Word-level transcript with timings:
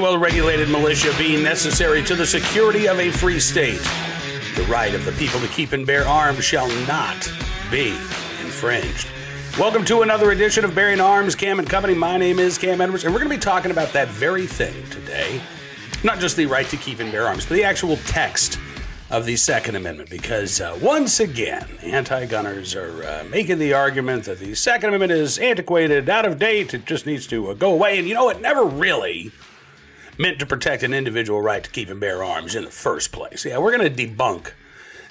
well 0.00 0.16
regulated 0.16 0.68
militia 0.70 1.12
being 1.18 1.42
necessary 1.42 2.02
to 2.02 2.14
the 2.14 2.24
security 2.24 2.88
of 2.88 2.98
a 2.98 3.10
free 3.10 3.38
state. 3.38 3.80
The 4.56 4.66
right 4.68 4.94
of 4.94 5.04
the 5.04 5.12
people 5.12 5.38
to 5.40 5.48
keep 5.48 5.72
and 5.72 5.86
bear 5.86 6.06
arms 6.06 6.42
shall 6.42 6.68
not 6.86 7.30
be 7.70 7.90
infringed. 8.40 9.08
Welcome 9.58 9.84
to 9.86 10.00
another 10.00 10.30
edition 10.30 10.64
of 10.64 10.74
Bearing 10.74 11.00
Arms, 11.00 11.34
Cam 11.34 11.58
and 11.58 11.68
Company. 11.68 11.92
My 11.92 12.16
name 12.16 12.38
is 12.38 12.56
Cam 12.56 12.80
Edwards, 12.80 13.04
and 13.04 13.12
we're 13.12 13.20
going 13.20 13.30
to 13.30 13.36
be 13.36 13.40
talking 13.40 13.70
about 13.70 13.92
that 13.92 14.08
very 14.08 14.46
thing 14.46 14.74
today. 14.88 15.38
Not 16.02 16.18
just 16.18 16.36
the 16.36 16.46
right 16.46 16.66
to 16.68 16.78
keep 16.78 17.00
and 17.00 17.12
bear 17.12 17.26
arms, 17.26 17.44
but 17.44 17.54
the 17.54 17.64
actual 17.64 17.96
text 18.06 18.58
of 19.10 19.26
the 19.26 19.36
Second 19.36 19.74
Amendment 19.74 20.08
because 20.08 20.60
uh, 20.60 20.78
once 20.80 21.20
again, 21.20 21.66
anti 21.82 22.24
gunners 22.26 22.74
are 22.74 23.02
uh, 23.04 23.24
making 23.28 23.58
the 23.58 23.74
argument 23.74 24.24
that 24.24 24.38
the 24.38 24.54
Second 24.54 24.94
Amendment 24.94 25.12
is 25.12 25.38
antiquated, 25.38 26.08
out 26.08 26.24
of 26.24 26.38
date, 26.38 26.72
it 26.72 26.86
just 26.86 27.06
needs 27.06 27.26
to 27.26 27.50
uh, 27.50 27.54
go 27.54 27.72
away. 27.72 27.98
And 27.98 28.08
you 28.08 28.14
know, 28.14 28.30
it 28.30 28.40
never 28.40 28.64
really 28.64 29.30
meant 30.20 30.38
to 30.38 30.44
protect 30.44 30.82
an 30.82 30.92
individual 30.92 31.40
right 31.40 31.64
to 31.64 31.70
keep 31.70 31.88
and 31.88 31.98
bear 31.98 32.22
arms 32.22 32.54
in 32.54 32.64
the 32.64 32.70
first 32.70 33.10
place. 33.10 33.46
Yeah, 33.46 33.56
we're 33.56 33.74
going 33.74 33.90
to 33.90 34.06
debunk 34.06 34.52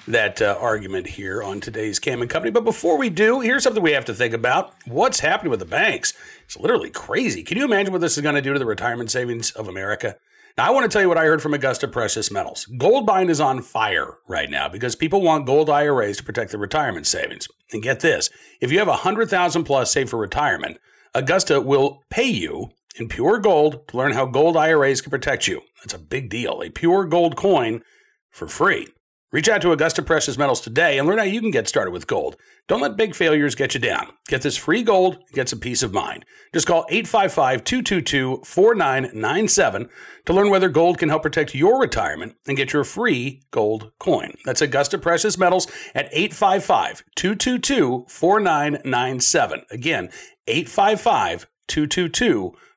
that 0.06 0.40
uh, 0.40 0.56
argument 0.60 1.08
here 1.08 1.42
on 1.42 1.60
today's 1.60 1.98
Cam 1.98 2.20
and 2.20 2.30
Company. 2.30 2.52
But 2.52 2.62
before 2.62 2.96
we 2.96 3.10
do, 3.10 3.40
here's 3.40 3.64
something 3.64 3.82
we 3.82 3.90
have 3.90 4.04
to 4.04 4.14
think 4.14 4.32
about. 4.32 4.72
What's 4.86 5.18
happening 5.18 5.50
with 5.50 5.58
the 5.58 5.66
banks? 5.66 6.14
It's 6.44 6.56
literally 6.56 6.90
crazy. 6.90 7.42
Can 7.42 7.58
you 7.58 7.64
imagine 7.64 7.92
what 7.92 8.00
this 8.00 8.16
is 8.16 8.22
going 8.22 8.36
to 8.36 8.40
do 8.40 8.52
to 8.52 8.58
the 8.60 8.66
retirement 8.66 9.10
savings 9.10 9.50
of 9.50 9.66
America? 9.66 10.16
Now, 10.56 10.68
I 10.68 10.70
want 10.70 10.84
to 10.84 10.88
tell 10.88 11.02
you 11.02 11.08
what 11.08 11.18
I 11.18 11.24
heard 11.24 11.42
from 11.42 11.54
Augusta 11.54 11.88
Precious 11.88 12.30
Metals. 12.30 12.66
Gold 12.78 13.04
buying 13.04 13.30
is 13.30 13.40
on 13.40 13.62
fire 13.62 14.14
right 14.28 14.48
now 14.48 14.68
because 14.68 14.94
people 14.94 15.22
want 15.22 15.44
gold 15.44 15.68
IRAs 15.68 16.18
to 16.18 16.24
protect 16.24 16.52
their 16.52 16.60
retirement 16.60 17.08
savings. 17.08 17.48
And 17.72 17.82
get 17.82 17.98
this 17.98 18.30
if 18.60 18.70
you 18.70 18.78
have 18.78 18.88
100000 18.88 19.64
plus 19.64 19.92
saved 19.92 20.10
for 20.10 20.18
retirement, 20.18 20.78
Augusta 21.14 21.60
will 21.60 22.04
pay 22.10 22.28
you 22.28 22.70
in 23.00 23.08
pure 23.08 23.38
gold 23.38 23.88
to 23.88 23.96
learn 23.96 24.12
how 24.12 24.26
gold 24.26 24.56
IRAs 24.56 25.00
can 25.00 25.10
protect 25.10 25.48
you. 25.48 25.62
That's 25.82 25.94
a 25.94 25.98
big 25.98 26.28
deal. 26.28 26.62
A 26.62 26.70
pure 26.70 27.04
gold 27.06 27.36
coin 27.36 27.82
for 28.30 28.46
free. 28.46 28.88
Reach 29.32 29.48
out 29.48 29.62
to 29.62 29.70
Augusta 29.70 30.02
Precious 30.02 30.36
Metals 30.36 30.60
today 30.60 30.98
and 30.98 31.06
learn 31.06 31.18
how 31.18 31.24
you 31.24 31.40
can 31.40 31.52
get 31.52 31.68
started 31.68 31.92
with 31.92 32.08
gold. 32.08 32.36
Don't 32.66 32.80
let 32.80 32.96
big 32.96 33.14
failures 33.14 33.54
get 33.54 33.74
you 33.74 33.80
down. 33.80 34.08
Get 34.26 34.42
this 34.42 34.56
free 34.56 34.82
gold, 34.82 35.18
get 35.32 35.48
some 35.48 35.60
peace 35.60 35.84
of 35.84 35.92
mind. 35.92 36.24
Just 36.52 36.66
call 36.66 36.84
855 36.90 37.62
222 37.62 38.42
4997 38.44 39.88
to 40.26 40.32
learn 40.32 40.50
whether 40.50 40.68
gold 40.68 40.98
can 40.98 41.08
help 41.08 41.22
protect 41.22 41.54
your 41.54 41.80
retirement 41.80 42.34
and 42.48 42.56
get 42.56 42.72
your 42.72 42.82
free 42.82 43.40
gold 43.52 43.92
coin. 44.00 44.34
That's 44.44 44.62
Augusta 44.62 44.98
Precious 44.98 45.38
Metals 45.38 45.68
at 45.94 46.08
855 46.10 47.04
222 47.14 48.06
4997. 48.08 49.62
Again, 49.70 50.10
855 50.48 51.46
222 51.68 52.16
4997. 52.18 52.69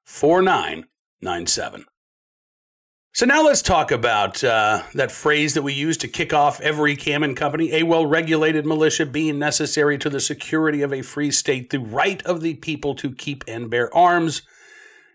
So 3.14 3.28
now 3.28 3.46
let's 3.46 3.62
talk 3.62 3.92
about 3.92 4.44
uh, 4.44 4.82
that 4.96 5.12
phrase 5.12 5.54
that 5.54 5.62
we 5.62 5.74
use 5.74 5.98
to 5.98 6.08
kick 6.08 6.34
off 6.34 6.60
every 6.62 6.96
Cam 6.96 7.36
Company: 7.36 7.72
a 7.74 7.84
well-regulated 7.84 8.66
militia 8.66 9.06
being 9.06 9.38
necessary 9.38 10.00
to 10.00 10.10
the 10.10 10.20
security 10.20 10.82
of 10.82 10.92
a 10.92 11.04
free 11.04 11.30
state. 11.30 11.70
The 11.70 11.80
right 11.80 12.24
of 12.26 12.42
the 12.42 12.56
people 12.56 12.96
to 12.96 13.14
keep 13.14 13.44
and 13.48 13.70
bear 13.70 13.96
arms 13.96 14.42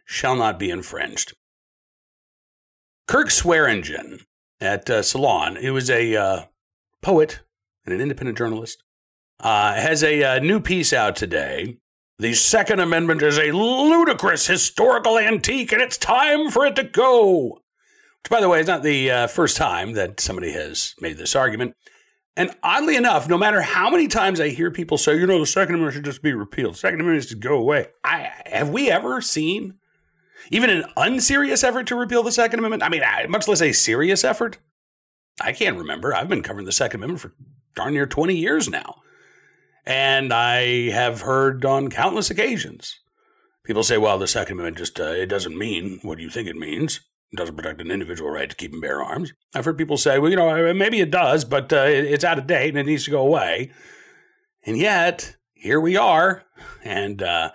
shall 0.05 0.37
not 0.37 0.61
be 0.61 0.71
infringed. 0.71 1.35
Kirk 3.09 3.31
Swearingen 3.31 4.21
at 4.61 4.89
uh, 4.89 5.03
Salon, 5.03 5.57
who 5.57 5.77
is 5.77 5.91
a 5.91 6.15
uh, 6.15 6.45
poet 7.03 7.41
and 7.85 7.95
an 7.95 8.01
independent 8.01 8.39
journalist, 8.39 8.83
uh, 9.41 9.75
has 9.75 10.05
a 10.05 10.23
uh, 10.23 10.39
new 10.39 10.61
piece 10.61 10.93
out 10.93 11.17
today. 11.17 11.79
The 12.21 12.35
Second 12.35 12.81
Amendment 12.81 13.23
is 13.23 13.39
a 13.39 13.53
ludicrous 13.53 14.49
historical 14.49 15.21
antique, 15.21 15.71
and 15.71 15.81
it's 15.81 15.97
time 15.97 16.51
for 16.51 16.67
it 16.67 16.75
to 16.75 16.83
go. 16.83 17.51
Which, 17.51 18.31
by 18.31 18.41
the 18.41 18.49
way, 18.49 18.59
is 18.59 18.67
not 18.67 18.83
the 18.83 19.09
uh, 19.09 19.27
first 19.29 19.57
time 19.57 19.93
that 19.93 20.19
somebody 20.19 20.51
has 20.51 20.97
made 21.01 21.17
this 21.17 21.37
argument. 21.37 21.77
And 22.37 22.51
oddly 22.61 22.97
enough, 22.97 23.29
no 23.29 23.39
matter 23.39 23.61
how 23.61 23.89
many 23.89 24.09
times 24.09 24.41
I 24.41 24.49
hear 24.49 24.73
people 24.73 24.99
say, 24.99 25.17
you 25.17 25.29
know, 25.29 25.39
the 25.39 25.47
Second 25.47 25.77
Amendment 25.77 25.95
should 25.95 26.05
just 26.07 26.21
be 26.21 26.33
repealed, 26.33 26.75
the 26.75 26.79
Second 26.79 27.01
Amendment 27.01 27.29
should 27.29 27.41
go 27.41 27.57
away. 27.57 27.87
I 28.03 28.33
have 28.47 28.71
we 28.71 28.91
ever 28.91 29.21
seen 29.21 29.75
even 30.51 30.71
an 30.71 30.87
unserious 30.97 31.63
effort 31.63 31.87
to 31.87 31.95
repeal 31.95 32.25
the 32.25 32.33
Second 32.33 32.59
Amendment? 32.59 32.83
I 32.83 32.89
mean, 32.89 33.03
much 33.31 33.47
less 33.47 33.63
a 33.63 33.71
serious 33.71 34.25
effort. 34.25 34.59
I 35.41 35.53
can't 35.53 35.79
remember. 35.79 36.13
I've 36.13 36.29
been 36.29 36.43
covering 36.43 36.67
the 36.67 36.73
Second 36.73 36.99
Amendment 36.99 37.21
for 37.21 37.33
darn 37.77 37.95
near 37.95 38.07
20 38.07 38.35
years 38.35 38.69
now. 38.69 39.03
And 39.87 40.33
I 40.33 40.91
have 40.91 41.23
heard 41.23 41.65
on 41.65 41.91
countless 41.91 42.31
occasions 42.31 43.01
people 43.69 43.85
say, 43.85 43.99
well, 43.99 44.19
the 44.19 44.27
Second 44.27 44.55
Amendment 44.55 44.79
just, 44.79 44.99
uh, 44.99 45.11
it 45.11 45.27
doesn't 45.27 45.57
mean 45.57 46.01
what 46.01 46.19
you 46.19 46.31
think 46.31 46.49
it 46.49 46.57
means. 46.57 47.01
It 47.31 47.37
doesn't 47.37 47.55
protect 47.55 47.83
an 47.83 47.91
individual 47.91 48.31
right 48.31 48.49
to 48.49 48.57
keep 48.57 48.73
and 48.73 48.81
bear 48.81 49.03
arms. 49.03 49.35
I've 49.55 49.67
heard 49.67 49.77
people 49.77 49.99
say, 49.99 50.19
well, 50.19 50.31
you 50.31 50.37
know, 50.37 50.73
maybe 50.73 51.01
it 51.01 51.11
does, 51.11 51.45
but 51.45 51.71
uh, 51.71 51.85
it's 51.85 52.25
out 52.25 52.39
of 52.39 52.47
date 52.47 52.71
and 52.71 52.79
it 52.79 52.87
needs 52.87 53.05
to 53.05 53.11
go 53.11 53.21
away. 53.21 53.71
And 54.65 54.79
yet, 54.79 55.37
here 55.53 55.79
we 55.79 55.99
are. 55.99 56.45
And 56.83 57.23
uh, 57.23 57.51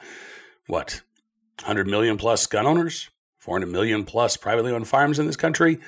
what, 0.68 1.02
100 1.62 1.88
million 1.88 2.18
plus 2.18 2.46
gun 2.46 2.68
owners, 2.68 3.10
400 3.40 3.66
million 3.66 4.06
plus 4.06 4.38
privately 4.38 4.72
owned 4.72 4.88
farms 4.88 5.18
in 5.18 5.26
this 5.26 5.36
country, 5.36 5.80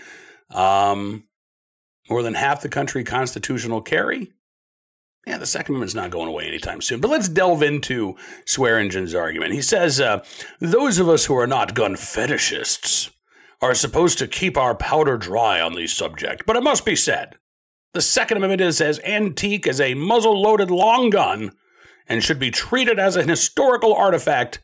um, 0.50 1.26
more 2.10 2.24
than 2.24 2.34
half 2.34 2.64
the 2.64 2.70
country 2.70 3.04
constitutional 3.04 3.82
carry. 3.82 4.32
Yeah, 5.26 5.38
the 5.38 5.46
Second 5.46 5.76
Amendment's 5.76 5.96
not 5.96 6.12
going 6.12 6.28
away 6.28 6.48
anytime 6.48 6.82
soon. 6.82 7.02
But 7.02 7.10
let's 7.10 7.28
delve 7.28 7.64
into 7.64 8.16
Swearingen's 8.46 9.16
argument. 9.16 9.54
He 9.54 9.62
says, 9.62 10.00
uh, 10.00 10.24
those 10.60 11.00
of 11.00 11.10
us 11.10 11.26
who 11.26 11.36
are 11.36 11.48
not 11.48 11.74
gun 11.74 11.96
fetishists 11.96 13.10
are 13.62 13.74
supposed 13.74 14.20
to 14.20 14.28
keep 14.28 14.56
our 14.58 14.76
powder 14.76 15.18
dry 15.18 15.60
on 15.60 15.74
the 15.74 15.88
subject, 15.88 16.44
but 16.46 16.56
it 16.56 16.64
must 16.64 16.86
be 16.86 16.96
said 16.96 17.38
the 17.94 18.02
Second 18.02 18.38
Amendment 18.38 18.62
is 18.62 18.82
as 18.82 19.00
antique 19.00 19.66
as 19.66 19.80
a 19.80 19.94
muzzle 19.94 20.42
loaded 20.42 20.70
long 20.70 21.10
gun 21.10 21.54
and 22.08 22.22
should 22.22 22.40
be 22.40 22.52
treated 22.52 23.00
as 23.00 23.16
an 23.16 23.30
historical 23.30 23.94
artifact. 23.94 24.62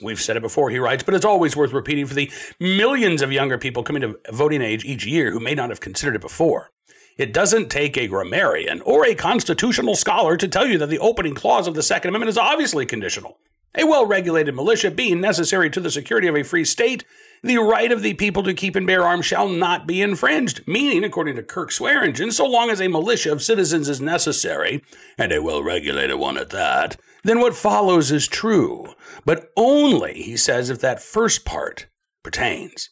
We've 0.00 0.20
said 0.20 0.36
it 0.36 0.42
before, 0.42 0.70
he 0.70 0.78
writes, 0.78 1.02
but 1.02 1.14
it's 1.14 1.24
always 1.24 1.56
worth 1.56 1.72
repeating 1.72 2.06
for 2.06 2.14
the 2.14 2.30
millions 2.60 3.22
of 3.22 3.32
younger 3.32 3.58
people 3.58 3.82
coming 3.82 4.02
to 4.02 4.18
voting 4.32 4.62
age 4.62 4.84
each 4.84 5.04
year 5.04 5.32
who 5.32 5.40
may 5.40 5.54
not 5.54 5.70
have 5.70 5.80
considered 5.80 6.14
it 6.14 6.20
before. 6.20 6.70
It 7.18 7.34
doesn't 7.34 7.68
take 7.68 7.98
a 7.98 8.06
grammarian 8.06 8.80
or 8.82 9.04
a 9.04 9.14
constitutional 9.14 9.96
scholar 9.96 10.36
to 10.36 10.48
tell 10.48 10.66
you 10.66 10.78
that 10.78 10.88
the 10.88 11.00
opening 11.00 11.34
clause 11.34 11.66
of 11.66 11.74
the 11.74 11.82
Second 11.82 12.10
Amendment 12.10 12.30
is 12.30 12.38
obviously 12.38 12.86
conditional. 12.86 13.38
A 13.76 13.84
well 13.84 14.06
regulated 14.06 14.54
militia 14.54 14.90
being 14.90 15.20
necessary 15.20 15.68
to 15.70 15.80
the 15.80 15.90
security 15.90 16.28
of 16.28 16.36
a 16.36 16.44
free 16.44 16.64
state 16.64 17.04
the 17.42 17.58
right 17.58 17.92
of 17.92 18.02
the 18.02 18.14
people 18.14 18.42
to 18.42 18.54
keep 18.54 18.74
and 18.74 18.86
bear 18.86 19.04
arms 19.04 19.26
shall 19.26 19.48
not 19.48 19.86
be 19.86 20.02
infringed, 20.02 20.66
meaning, 20.66 21.04
according 21.04 21.36
to 21.36 21.42
Kirk 21.42 21.70
Swearingen, 21.70 22.32
so 22.32 22.46
long 22.46 22.70
as 22.70 22.80
a 22.80 22.88
militia 22.88 23.32
of 23.32 23.42
citizens 23.42 23.88
is 23.88 24.00
necessary, 24.00 24.82
and 25.16 25.32
a 25.32 25.42
well 25.42 25.62
regulated 25.62 26.18
one 26.18 26.36
at 26.36 26.50
that, 26.50 26.96
then 27.24 27.40
what 27.40 27.54
follows 27.54 28.10
is 28.10 28.26
true, 28.26 28.94
but 29.24 29.50
only, 29.56 30.14
he 30.14 30.36
says, 30.36 30.70
if 30.70 30.80
that 30.80 31.02
first 31.02 31.44
part 31.44 31.86
pertains. 32.22 32.90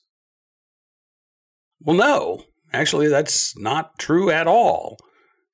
Well, 1.80 1.96
no, 1.96 2.44
actually, 2.76 3.08
that's 3.08 3.56
not 3.58 3.98
true 3.98 4.30
at 4.30 4.46
all. 4.46 4.98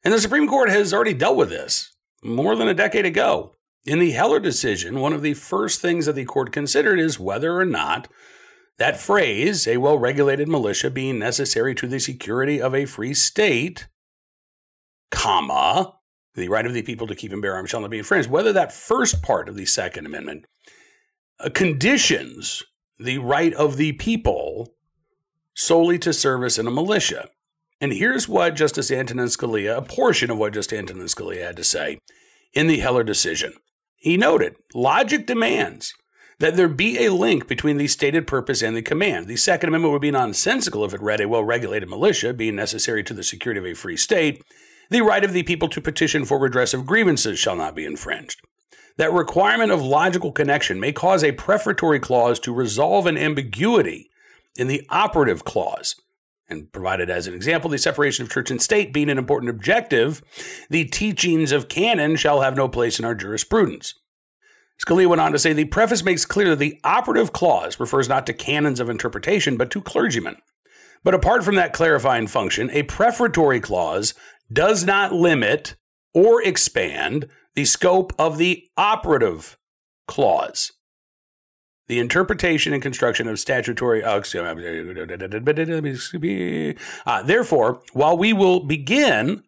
And 0.04 0.12
the 0.12 0.20
Supreme 0.20 0.48
Court 0.48 0.68
has 0.68 0.92
already 0.92 1.14
dealt 1.14 1.36
with 1.36 1.48
this 1.48 1.94
more 2.22 2.56
than 2.56 2.68
a 2.68 2.74
decade 2.74 3.06
ago. 3.06 3.54
In 3.84 3.98
the 3.98 4.12
Heller 4.12 4.38
decision, 4.38 5.00
one 5.00 5.12
of 5.12 5.22
the 5.22 5.34
first 5.34 5.80
things 5.80 6.06
that 6.06 6.14
the 6.14 6.24
court 6.24 6.52
considered 6.52 7.00
is 7.00 7.18
whether 7.18 7.58
or 7.58 7.64
not 7.64 8.08
that 8.78 8.98
phrase, 8.98 9.66
a 9.66 9.76
well 9.76 9.98
regulated 9.98 10.48
militia 10.48 10.90
being 10.90 11.18
necessary 11.18 11.74
to 11.74 11.86
the 11.86 12.00
security 12.00 12.60
of 12.60 12.74
a 12.74 12.84
free 12.84 13.14
state, 13.14 13.88
comma, 15.10 15.94
the 16.34 16.48
right 16.48 16.66
of 16.66 16.74
the 16.74 16.82
people 16.82 17.06
to 17.06 17.14
keep 17.14 17.32
and 17.32 17.42
bear 17.42 17.54
arms 17.54 17.70
shall 17.70 17.80
not 17.80 17.90
be 17.90 17.98
infringed, 17.98 18.30
whether 18.30 18.52
that 18.52 18.72
first 18.72 19.22
part 19.22 19.48
of 19.48 19.56
the 19.56 19.66
Second 19.66 20.06
Amendment 20.06 20.46
uh, 21.40 21.50
conditions 21.50 22.62
the 22.98 23.18
right 23.18 23.52
of 23.54 23.76
the 23.76 23.92
people 23.92 24.74
solely 25.54 25.98
to 25.98 26.12
service 26.12 26.58
in 26.58 26.66
a 26.66 26.70
militia. 26.70 27.28
And 27.80 27.92
here's 27.92 28.28
what 28.28 28.54
Justice 28.54 28.90
Antonin 28.90 29.26
Scalia, 29.26 29.76
a 29.76 29.82
portion 29.82 30.30
of 30.30 30.38
what 30.38 30.54
Justice 30.54 30.78
Antonin 30.78 31.06
Scalia 31.06 31.44
had 31.44 31.56
to 31.56 31.64
say 31.64 31.98
in 32.52 32.66
the 32.66 32.78
Heller 32.78 33.02
decision. 33.02 33.52
He 33.96 34.16
noted 34.16 34.56
logic 34.74 35.26
demands 35.26 35.92
that 36.38 36.56
there 36.56 36.68
be 36.68 37.04
a 37.04 37.12
link 37.12 37.46
between 37.46 37.76
the 37.76 37.86
stated 37.86 38.26
purpose 38.26 38.62
and 38.62 38.76
the 38.76 38.82
command. 38.82 39.28
The 39.28 39.36
Second 39.36 39.68
Amendment 39.68 39.92
would 39.92 40.02
be 40.02 40.10
nonsensical 40.10 40.84
if 40.84 40.92
it 40.92 41.00
read 41.00 41.20
a 41.20 41.28
well 41.28 41.44
regulated 41.44 41.88
militia 41.88 42.32
being 42.32 42.56
necessary 42.56 43.04
to 43.04 43.14
the 43.14 43.22
security 43.22 43.60
of 43.60 43.66
a 43.66 43.74
free 43.74 43.96
state. 43.96 44.42
The 44.90 45.02
right 45.02 45.24
of 45.24 45.32
the 45.32 45.44
people 45.44 45.68
to 45.68 45.80
petition 45.80 46.24
for 46.24 46.38
redress 46.38 46.74
of 46.74 46.86
grievances 46.86 47.38
shall 47.38 47.56
not 47.56 47.74
be 47.74 47.84
infringed. 47.84 48.40
That 48.96 49.12
requirement 49.12 49.72
of 49.72 49.82
logical 49.82 50.32
connection 50.32 50.78
may 50.78 50.92
cause 50.92 51.24
a 51.24 51.32
prefatory 51.32 51.98
clause 51.98 52.38
to 52.40 52.52
resolve 52.52 53.06
an 53.06 53.16
ambiguity 53.16 54.10
in 54.56 54.68
the 54.68 54.86
operative 54.90 55.44
clause. 55.44 55.96
And 56.48 56.70
provided 56.70 57.08
as 57.08 57.26
an 57.26 57.34
example, 57.34 57.70
the 57.70 57.78
separation 57.78 58.24
of 58.24 58.30
church 58.30 58.50
and 58.50 58.60
state 58.60 58.92
being 58.92 59.08
an 59.08 59.18
important 59.18 59.48
objective, 59.50 60.22
the 60.68 60.84
teachings 60.84 61.50
of 61.50 61.68
canon 61.68 62.16
shall 62.16 62.42
have 62.42 62.56
no 62.56 62.68
place 62.68 62.98
in 62.98 63.04
our 63.04 63.14
jurisprudence. 63.14 63.94
Scalia 64.84 65.06
went 65.06 65.20
on 65.20 65.32
to 65.32 65.38
say 65.38 65.52
the 65.52 65.64
preface 65.66 66.02
makes 66.02 66.24
clear 66.24 66.50
that 66.50 66.58
the 66.58 66.80
operative 66.84 67.32
clause 67.32 67.78
refers 67.78 68.08
not 68.08 68.26
to 68.26 68.32
canons 68.32 68.80
of 68.80 68.90
interpretation, 68.90 69.56
but 69.56 69.70
to 69.70 69.80
clergymen. 69.80 70.36
But 71.04 71.14
apart 71.14 71.44
from 71.44 71.54
that 71.54 71.72
clarifying 71.72 72.26
function, 72.26 72.70
a 72.70 72.82
prefatory 72.82 73.60
clause 73.60 74.14
does 74.52 74.84
not 74.84 75.12
limit 75.12 75.76
or 76.14 76.42
expand 76.42 77.28
the 77.54 77.64
scope 77.64 78.12
of 78.18 78.38
the 78.38 78.64
operative 78.76 79.56
clause. 80.06 80.72
The 81.92 81.98
interpretation 81.98 82.72
and 82.72 82.80
construction 82.80 83.28
of 83.28 83.38
statutory. 83.38 84.02
Uh, 84.02 84.22
therefore, 87.22 87.82
while 87.92 88.16
we 88.16 88.32
will 88.32 88.60
begin 88.60 89.42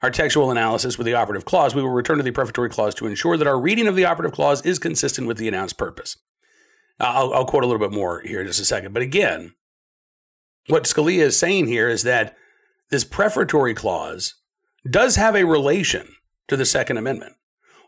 our 0.00 0.10
textual 0.10 0.50
analysis 0.50 0.96
with 0.96 1.04
the 1.04 1.12
operative 1.12 1.44
clause, 1.44 1.74
we 1.74 1.82
will 1.82 1.90
return 1.90 2.16
to 2.16 2.22
the 2.22 2.30
prefatory 2.30 2.70
clause 2.70 2.94
to 2.94 3.06
ensure 3.06 3.36
that 3.36 3.46
our 3.46 3.60
reading 3.60 3.86
of 3.86 3.96
the 3.96 4.06
operative 4.06 4.34
clause 4.34 4.64
is 4.64 4.78
consistent 4.78 5.28
with 5.28 5.36
the 5.36 5.46
announced 5.46 5.76
purpose. 5.76 6.16
I'll, 6.98 7.34
I'll 7.34 7.44
quote 7.44 7.64
a 7.64 7.66
little 7.66 7.86
bit 7.86 7.94
more 7.94 8.22
here 8.22 8.40
in 8.40 8.46
just 8.46 8.60
a 8.60 8.64
second. 8.64 8.94
But 8.94 9.02
again, 9.02 9.52
what 10.68 10.84
Scalia 10.84 11.24
is 11.24 11.38
saying 11.38 11.66
here 11.66 11.90
is 11.90 12.02
that 12.04 12.34
this 12.88 13.04
prefatory 13.04 13.74
clause 13.74 14.36
does 14.88 15.16
have 15.16 15.36
a 15.36 15.44
relation 15.44 16.08
to 16.48 16.56
the 16.56 16.64
Second 16.64 16.96
Amendment. 16.96 17.34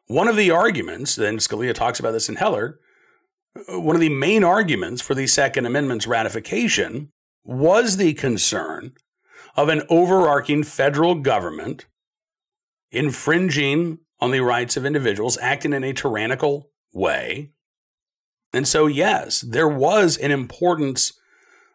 One 0.07 0.29
of 0.29 0.37
the 0.37 0.51
arguments, 0.51 1.17
then 1.17 1.39
Scalia 1.39 1.73
talks 1.73 1.99
about 1.99 2.13
this 2.13 2.29
in 2.29 2.37
Heller, 2.37 2.79
one 3.69 3.97
of 3.97 4.01
the 4.01 4.09
main 4.09 4.45
arguments 4.45 5.03
for 5.03 5.15
the 5.15 5.27
Second 5.27 5.67
Amendment's 5.67 6.07
ratification 6.07 7.11
was 7.45 7.97
the 7.97 8.15
concern 8.15 8.93
of 9.57 9.69
an 9.69 9.83
overarching 9.89 10.63
federal 10.63 11.17
government 11.17 11.87
infringing 12.91 13.99
on 14.21 14.31
the 14.31 14.41
rights 14.41 14.77
of 14.77 14.87
individuals, 14.87 15.39
acting 15.39 15.73
in 15.73 15.85
a 15.85 15.93
tyrannical 15.93 16.71
way. 16.93 17.51
And 18.53 18.69
so, 18.69 18.87
yes, 18.87 19.41
there 19.41 19.69
was 19.69 20.17
an 20.19 20.31
importance 20.31 21.15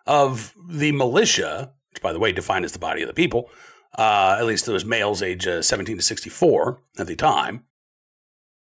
of 0.06 0.54
the 0.70 0.92
militia, 0.92 1.74
which, 1.92 2.02
by 2.02 2.14
the 2.14 2.20
way, 2.20 2.32
defined 2.32 2.66
as 2.66 2.72
the 2.72 2.80
body 2.80 3.02
of 3.02 3.08
the 3.08 3.14
people, 3.14 3.50
uh, 3.98 4.38
at 4.40 4.46
least 4.46 4.66
those 4.66 4.86
males 4.86 5.22
age 5.22 5.48
uh, 5.48 5.62
17 5.62 5.98
to 5.98 6.04
64 6.04 6.82
at 7.00 7.08
the 7.08 7.16
time, 7.16 7.66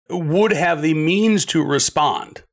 would 0.09 0.51
have 0.51 0.81
the 0.81 0.94
means 0.94 1.44
to 1.45 1.63
respond 1.63 2.44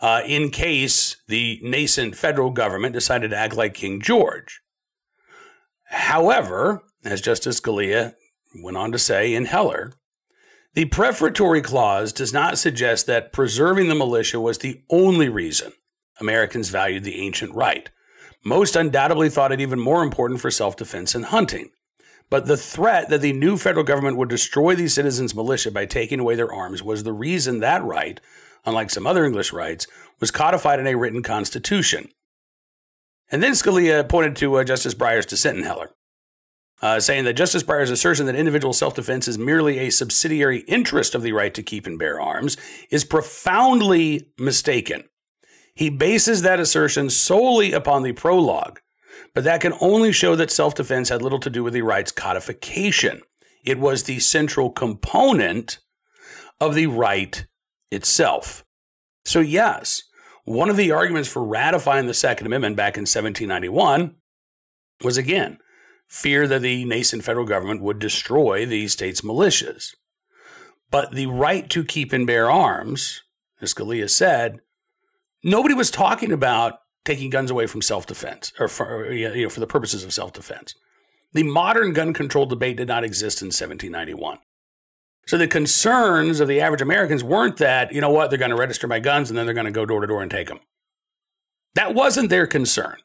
uh, 0.00 0.22
in 0.26 0.50
case 0.50 1.16
the 1.26 1.60
nascent 1.62 2.14
federal 2.14 2.50
government 2.50 2.92
decided 2.92 3.30
to 3.30 3.36
act 3.36 3.54
like 3.54 3.74
King 3.74 4.00
George. 4.00 4.60
However, 5.86 6.82
as 7.04 7.20
Justice 7.20 7.60
Scalia 7.60 8.14
went 8.62 8.76
on 8.76 8.92
to 8.92 8.98
say 8.98 9.34
in 9.34 9.46
Heller, 9.46 9.92
the 10.74 10.84
prefatory 10.84 11.62
clause 11.62 12.12
does 12.12 12.32
not 12.32 12.58
suggest 12.58 13.06
that 13.06 13.32
preserving 13.32 13.88
the 13.88 13.94
militia 13.94 14.38
was 14.40 14.58
the 14.58 14.82
only 14.90 15.28
reason 15.28 15.72
Americans 16.20 16.68
valued 16.68 17.04
the 17.04 17.20
ancient 17.20 17.54
right. 17.54 17.90
Most 18.44 18.76
undoubtedly 18.76 19.28
thought 19.30 19.52
it 19.52 19.60
even 19.60 19.80
more 19.80 20.02
important 20.02 20.40
for 20.40 20.50
self 20.50 20.76
defense 20.76 21.14
and 21.14 21.26
hunting. 21.26 21.70
But 22.30 22.46
the 22.46 22.56
threat 22.56 23.08
that 23.08 23.22
the 23.22 23.32
new 23.32 23.56
federal 23.56 23.84
government 23.84 24.18
would 24.18 24.28
destroy 24.28 24.74
these 24.74 24.94
citizens' 24.94 25.34
militia 25.34 25.70
by 25.70 25.86
taking 25.86 26.20
away 26.20 26.34
their 26.34 26.52
arms 26.52 26.82
was 26.82 27.02
the 27.02 27.12
reason 27.12 27.60
that 27.60 27.82
right 27.82 28.20
unlike 28.64 28.90
some 28.90 29.06
other 29.06 29.24
English 29.24 29.52
rights, 29.52 29.86
was 30.20 30.30
codified 30.30 30.80
in 30.80 30.86
a 30.86 30.96
written 30.96 31.22
constitution. 31.22 32.08
And 33.30 33.42
then 33.42 33.52
Scalia 33.52 34.08
pointed 34.08 34.36
to 34.36 34.56
uh, 34.56 34.64
Justice 34.64 34.94
Breyer's 34.94 35.26
dissent 35.26 35.58
in 35.58 35.64
Heller, 35.64 35.90
uh, 36.80 37.00
saying 37.00 37.24
that 37.24 37.34
Justice 37.34 37.62
Breyer's 37.62 37.90
assertion 37.90 38.26
that 38.26 38.34
individual 38.34 38.72
self 38.72 38.94
defense 38.94 39.28
is 39.28 39.38
merely 39.38 39.78
a 39.78 39.90
subsidiary 39.90 40.60
interest 40.60 41.14
of 41.14 41.22
the 41.22 41.32
right 41.32 41.52
to 41.54 41.62
keep 41.62 41.86
and 41.86 41.98
bear 41.98 42.20
arms 42.20 42.56
is 42.90 43.04
profoundly 43.04 44.30
mistaken. 44.38 45.04
He 45.74 45.90
bases 45.90 46.42
that 46.42 46.58
assertion 46.58 47.10
solely 47.10 47.72
upon 47.72 48.02
the 48.02 48.12
prologue, 48.12 48.80
but 49.34 49.44
that 49.44 49.60
can 49.60 49.74
only 49.80 50.12
show 50.12 50.34
that 50.36 50.50
self 50.50 50.74
defense 50.74 51.08
had 51.08 51.22
little 51.22 51.40
to 51.40 51.50
do 51.50 51.62
with 51.62 51.74
the 51.74 51.82
right's 51.82 52.12
codification. 52.12 53.20
It 53.64 53.78
was 53.78 54.04
the 54.04 54.20
central 54.20 54.70
component 54.70 55.78
of 56.60 56.74
the 56.74 56.86
right 56.86 57.46
itself. 57.90 58.64
So, 59.24 59.40
yes, 59.40 60.02
one 60.44 60.70
of 60.70 60.76
the 60.76 60.92
arguments 60.92 61.28
for 61.28 61.44
ratifying 61.44 62.06
the 62.06 62.14
Second 62.14 62.46
Amendment 62.46 62.76
back 62.76 62.96
in 62.96 63.02
1791 63.02 64.14
was 65.04 65.18
again 65.18 65.58
fear 66.06 66.48
that 66.48 66.62
the 66.62 66.84
nascent 66.86 67.22
federal 67.22 67.44
government 67.44 67.82
would 67.82 67.98
destroy 67.98 68.64
the 68.64 68.88
state's 68.88 69.20
militias. 69.20 69.94
But 70.90 71.12
the 71.12 71.26
right 71.26 71.68
to 71.70 71.84
keep 71.84 72.14
and 72.14 72.26
bear 72.26 72.50
arms, 72.50 73.22
as 73.60 73.74
Scalia 73.74 74.08
said, 74.08 74.60
nobody 75.44 75.74
was 75.74 75.90
talking 75.90 76.32
about 76.32 76.78
taking 77.04 77.30
guns 77.30 77.50
away 77.50 77.66
from 77.66 77.82
self 77.82 78.06
defense 78.06 78.52
or 78.58 78.68
for, 78.68 79.12
you 79.12 79.42
know, 79.42 79.48
for 79.50 79.60
the 79.60 79.66
purposes 79.66 80.02
of 80.02 80.14
self 80.14 80.32
defense. 80.32 80.74
The 81.34 81.42
modern 81.42 81.92
gun 81.92 82.14
control 82.14 82.46
debate 82.46 82.78
did 82.78 82.88
not 82.88 83.04
exist 83.04 83.42
in 83.42 83.48
1791. 83.48 84.38
So 85.28 85.36
the 85.36 85.46
concerns 85.46 86.40
of 86.40 86.48
the 86.48 86.62
average 86.62 86.80
Americans 86.80 87.22
weren't 87.22 87.58
that, 87.58 87.92
you 87.92 88.00
know 88.00 88.08
what, 88.08 88.30
they're 88.30 88.38
going 88.38 88.50
to 88.50 88.56
register 88.56 88.86
my 88.86 88.98
guns 88.98 89.28
and 89.28 89.36
then 89.36 89.44
they're 89.44 89.54
going 89.54 89.66
to 89.66 89.70
go 89.70 89.84
door 89.84 90.00
to 90.00 90.06
door 90.06 90.22
and 90.22 90.30
take 90.30 90.48
them. 90.48 90.60
That 91.74 91.94
wasn't 91.94 92.30
their 92.30 92.46
concern. 92.46 92.96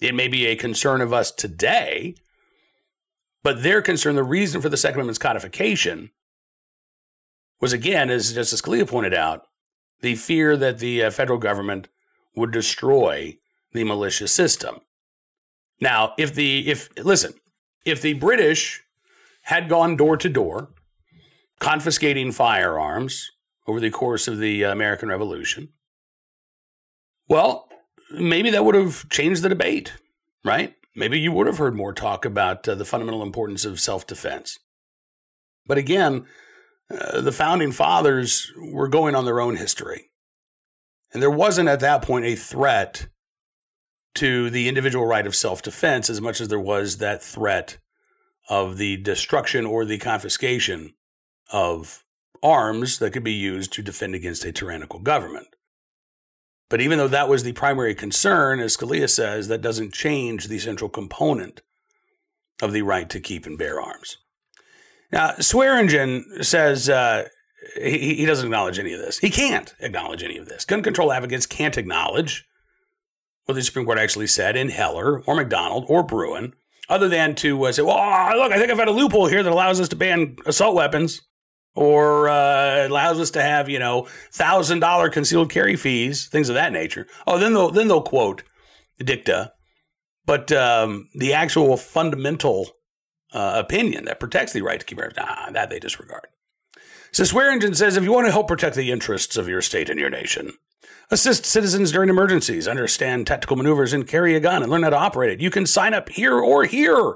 It 0.00 0.14
may 0.14 0.28
be 0.28 0.46
a 0.46 0.54
concern 0.54 1.00
of 1.00 1.12
us 1.12 1.32
today, 1.32 2.14
but 3.42 3.64
their 3.64 3.82
concern, 3.82 4.14
the 4.14 4.22
reason 4.22 4.60
for 4.60 4.68
the 4.68 4.76
Second 4.76 4.98
Amendment's 5.00 5.18
codification 5.18 6.12
was 7.60 7.72
again, 7.72 8.10
as 8.10 8.32
Justice 8.32 8.62
Scalia 8.62 8.86
pointed 8.86 9.12
out, 9.12 9.48
the 10.02 10.14
fear 10.14 10.56
that 10.56 10.78
the 10.78 11.02
uh, 11.02 11.10
federal 11.10 11.40
government 11.40 11.88
would 12.36 12.52
destroy 12.52 13.36
the 13.72 13.82
militia 13.82 14.28
system. 14.28 14.82
Now, 15.80 16.14
if 16.16 16.32
the 16.32 16.70
if 16.70 16.90
listen, 16.96 17.34
if 17.84 18.02
the 18.02 18.12
British 18.12 18.84
had 19.42 19.68
gone 19.68 19.96
door 19.96 20.16
to 20.16 20.28
door 20.28 20.68
confiscating 21.60 22.32
firearms 22.32 23.30
over 23.66 23.80
the 23.80 23.90
course 23.90 24.28
of 24.28 24.38
the 24.38 24.62
American 24.62 25.08
Revolution, 25.08 25.70
well, 27.28 27.68
maybe 28.12 28.50
that 28.50 28.64
would 28.64 28.74
have 28.74 29.08
changed 29.08 29.42
the 29.42 29.48
debate, 29.48 29.94
right? 30.44 30.74
Maybe 30.94 31.18
you 31.18 31.32
would 31.32 31.46
have 31.46 31.58
heard 31.58 31.74
more 31.74 31.92
talk 31.92 32.24
about 32.24 32.68
uh, 32.68 32.74
the 32.74 32.84
fundamental 32.84 33.22
importance 33.22 33.64
of 33.64 33.80
self 33.80 34.06
defense. 34.06 34.58
But 35.66 35.78
again, 35.78 36.26
uh, 36.90 37.20
the 37.20 37.32
founding 37.32 37.72
fathers 37.72 38.52
were 38.56 38.88
going 38.88 39.14
on 39.14 39.24
their 39.24 39.40
own 39.40 39.56
history. 39.56 40.10
And 41.12 41.22
there 41.22 41.30
wasn't 41.30 41.68
at 41.68 41.80
that 41.80 42.02
point 42.02 42.26
a 42.26 42.36
threat 42.36 43.08
to 44.16 44.50
the 44.50 44.68
individual 44.68 45.06
right 45.06 45.26
of 45.26 45.34
self 45.34 45.62
defense 45.62 46.08
as 46.10 46.20
much 46.20 46.40
as 46.40 46.48
there 46.48 46.60
was 46.60 46.98
that 46.98 47.22
threat 47.22 47.78
of 48.48 48.76
the 48.76 48.96
destruction 48.98 49.64
or 49.64 49.84
the 49.84 49.98
confiscation 49.98 50.94
of 51.52 52.04
arms 52.42 52.98
that 52.98 53.12
could 53.12 53.24
be 53.24 53.32
used 53.32 53.72
to 53.72 53.82
defend 53.82 54.14
against 54.14 54.44
a 54.44 54.52
tyrannical 54.52 55.00
government. 55.00 55.48
But 56.68 56.80
even 56.80 56.98
though 56.98 57.08
that 57.08 57.28
was 57.28 57.42
the 57.42 57.52
primary 57.52 57.94
concern, 57.94 58.60
as 58.60 58.76
Scalia 58.76 59.08
says, 59.08 59.48
that 59.48 59.62
doesn't 59.62 59.94
change 59.94 60.48
the 60.48 60.58
central 60.58 60.90
component 60.90 61.62
of 62.62 62.72
the 62.72 62.82
right 62.82 63.08
to 63.10 63.20
keep 63.20 63.46
and 63.46 63.58
bear 63.58 63.80
arms. 63.80 64.18
Now, 65.12 65.34
Swearingen 65.38 66.42
says 66.42 66.88
uh, 66.88 67.28
he, 67.76 68.14
he 68.14 68.26
doesn't 68.26 68.46
acknowledge 68.46 68.78
any 68.78 68.92
of 68.92 69.00
this. 69.00 69.18
He 69.18 69.30
can't 69.30 69.74
acknowledge 69.80 70.22
any 70.22 70.38
of 70.38 70.46
this. 70.46 70.64
Gun 70.64 70.82
control 70.82 71.12
advocates 71.12 71.46
can't 71.46 71.78
acknowledge 71.78 72.46
what 73.44 73.54
the 73.54 73.62
Supreme 73.62 73.84
Court 73.84 73.98
actually 73.98 74.26
said 74.26 74.56
in 74.56 74.70
Heller 74.70 75.22
or 75.24 75.34
McDonald 75.34 75.84
or 75.88 76.02
Bruen, 76.02 76.54
other 76.88 77.08
than 77.08 77.34
to 77.36 77.64
uh, 77.64 77.72
say, 77.72 77.82
well, 77.82 78.36
look, 78.36 78.52
I 78.52 78.58
think 78.58 78.70
I've 78.70 78.78
got 78.78 78.88
a 78.88 78.92
loophole 78.92 79.26
here 79.26 79.42
that 79.42 79.52
allows 79.52 79.80
us 79.80 79.88
to 79.90 79.96
ban 79.96 80.36
assault 80.46 80.74
weapons 80.74 81.22
or 81.74 82.28
uh, 82.28 82.86
allows 82.86 83.18
us 83.20 83.30
to 83.32 83.42
have 83.42 83.68
you 83.68 83.78
know 83.78 84.06
thousand 84.32 84.80
dollar 84.80 85.10
concealed 85.10 85.50
carry 85.50 85.76
fees, 85.76 86.26
things 86.26 86.48
of 86.48 86.54
that 86.54 86.72
nature. 86.72 87.06
Oh, 87.26 87.38
then 87.38 87.54
they'll 87.54 87.70
then 87.70 87.88
they'll 87.88 88.02
quote 88.02 88.42
dicta, 88.98 89.52
but 90.26 90.52
um, 90.52 91.08
the 91.14 91.32
actual 91.32 91.76
fundamental 91.76 92.70
uh, 93.32 93.54
opinion 93.56 94.04
that 94.04 94.20
protects 94.20 94.52
the 94.52 94.62
right 94.62 94.78
to 94.78 94.86
keep 94.86 95.00
arms, 95.00 95.14
nah, 95.16 95.50
that 95.50 95.70
they 95.70 95.80
disregard. 95.80 96.28
So 97.12 97.24
Swearingen 97.24 97.74
says 97.74 97.96
if 97.96 98.04
you 98.04 98.12
want 98.12 98.26
to 98.26 98.32
help 98.32 98.48
protect 98.48 98.76
the 98.76 98.90
interests 98.90 99.36
of 99.36 99.48
your 99.48 99.62
state 99.62 99.88
and 99.88 100.00
your 100.00 100.10
nation, 100.10 100.52
assist 101.10 101.44
citizens 101.44 101.92
during 101.92 102.08
emergencies, 102.08 102.66
understand 102.66 103.26
tactical 103.26 103.56
maneuvers, 103.56 103.92
and 103.92 104.06
carry 104.06 104.34
a 104.34 104.40
gun 104.40 104.62
and 104.62 104.70
learn 104.70 104.82
how 104.82 104.90
to 104.90 104.96
operate 104.96 105.30
it. 105.30 105.40
You 105.40 105.50
can 105.50 105.66
sign 105.66 105.94
up 105.94 106.08
here 106.08 106.38
or 106.38 106.64
here. 106.64 107.14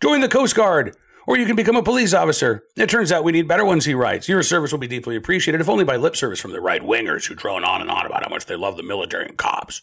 Join 0.00 0.20
the 0.20 0.28
Coast 0.28 0.54
Guard 0.54 0.96
or 1.26 1.36
you 1.36 1.46
can 1.46 1.56
become 1.56 1.76
a 1.76 1.82
police 1.82 2.14
officer. 2.14 2.64
It 2.76 2.88
turns 2.88 3.12
out 3.12 3.24
we 3.24 3.32
need 3.32 3.48
better 3.48 3.64
ones, 3.64 3.84
he 3.84 3.94
writes. 3.94 4.28
Your 4.28 4.42
service 4.42 4.72
will 4.72 4.78
be 4.78 4.86
deeply 4.86 5.16
appreciated, 5.16 5.60
if 5.60 5.68
only 5.68 5.84
by 5.84 5.96
lip 5.96 6.16
service 6.16 6.40
from 6.40 6.52
the 6.52 6.60
right 6.60 6.82
wingers 6.82 7.26
who 7.26 7.34
drone 7.34 7.64
on 7.64 7.80
and 7.80 7.90
on 7.90 8.06
about 8.06 8.24
how 8.24 8.30
much 8.30 8.46
they 8.46 8.56
love 8.56 8.76
the 8.76 8.82
military 8.82 9.26
and 9.26 9.36
cops. 9.36 9.82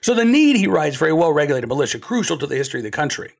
So 0.00 0.14
the 0.14 0.24
need, 0.24 0.56
he 0.56 0.66
writes, 0.66 0.96
for 0.96 1.08
a 1.08 1.16
well 1.16 1.32
regulated 1.32 1.68
militia, 1.68 1.98
crucial 1.98 2.38
to 2.38 2.46
the 2.46 2.56
history 2.56 2.80
of 2.80 2.84
the 2.84 2.90
country, 2.90 3.32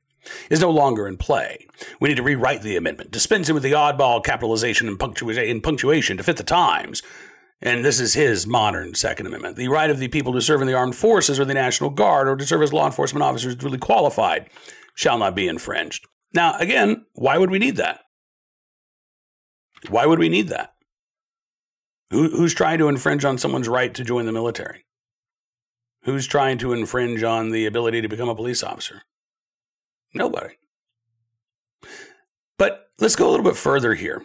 is 0.51 0.61
no 0.61 0.71
longer 0.71 1.07
in 1.07 1.17
play. 1.17 1.67
We 2.01 2.09
need 2.09 2.17
to 2.17 2.23
rewrite 2.23 2.63
the 2.63 2.77
amendment, 2.77 3.11
dispensing 3.11 3.55
with 3.55 3.63
the 3.63 3.73
oddball 3.73 4.25
capitalization 4.25 4.89
and, 4.89 5.01
and 5.01 5.63
punctuation 5.63 6.17
to 6.17 6.23
fit 6.23 6.37
the 6.37 6.43
times. 6.43 7.03
And 7.63 7.85
this 7.85 8.01
is 8.01 8.15
his 8.15 8.47
modern 8.47 8.95
Second 8.95 9.27
Amendment. 9.27 9.57
The 9.57 9.69
right 9.69 9.91
of 9.91 9.99
the 9.99 10.09
people 10.09 10.33
to 10.35 10.43
serve 10.43 10.61
in 10.61 10.67
the 10.67 10.75
armed 10.75 10.97
forces 10.97 11.41
or 11.41 11.45
the 11.45 11.55
National 11.55 11.91
Guard 11.91 12.29
or 12.29 12.37
to 12.37 12.45
serve 12.45 12.63
as 12.63 12.73
law 12.73 12.87
enforcement 12.87 13.23
officers 13.23 13.57
duly 13.57 13.79
qualified 13.79 14.51
shall 14.95 15.19
not 15.19 15.35
be 15.35 15.49
infringed. 15.49 16.07
Now, 16.37 16.55
again, 16.59 17.07
why 17.15 17.39
would 17.39 17.51
we 17.51 17.59
need 17.59 17.77
that? 17.77 18.01
Why 19.89 20.05
would 20.05 20.19
we 20.19 20.29
need 20.29 20.49
that? 20.49 20.75
Who, 22.11 22.29
who's 22.29 22.53
trying 22.53 22.77
to 22.79 22.89
infringe 22.89 23.25
on 23.25 23.39
someone's 23.39 23.69
right 23.69 23.93
to 23.95 24.05
join 24.05 24.27
the 24.27 24.33
military? 24.33 24.85
Who's 26.03 26.27
trying 26.27 26.59
to 26.59 26.75
infringe 26.75 27.23
on 27.23 27.51
the 27.51 27.65
ability 27.65 28.03
to 28.03 28.09
become 28.09 28.29
a 28.29 28.35
police 28.35 28.63
officer? 28.63 29.03
Nobody. 30.13 30.57
But 32.59 32.91
let's 33.01 33.17
go 33.17 33.29
a 33.29 33.31
little 33.31 33.45
bit 33.45 33.57
further 33.57 33.95
here. 33.95 34.23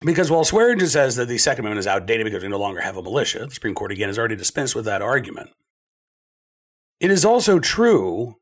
Because 0.00 0.32
while 0.32 0.44
Swearingen 0.44 0.88
says 0.88 1.14
that 1.14 1.28
the 1.28 1.38
Second 1.38 1.60
Amendment 1.64 1.78
is 1.78 1.86
outdated 1.86 2.24
because 2.24 2.42
we 2.42 2.48
no 2.48 2.58
longer 2.58 2.80
have 2.80 2.96
a 2.96 3.02
militia, 3.02 3.46
the 3.46 3.54
Supreme 3.54 3.76
Court 3.76 3.92
again 3.92 4.08
has 4.08 4.18
already 4.18 4.36
dispensed 4.36 4.74
with 4.74 4.86
that 4.86 5.00
argument. 5.00 5.50
It 6.98 7.12
is 7.12 7.24
also 7.24 7.60
true 7.60 8.39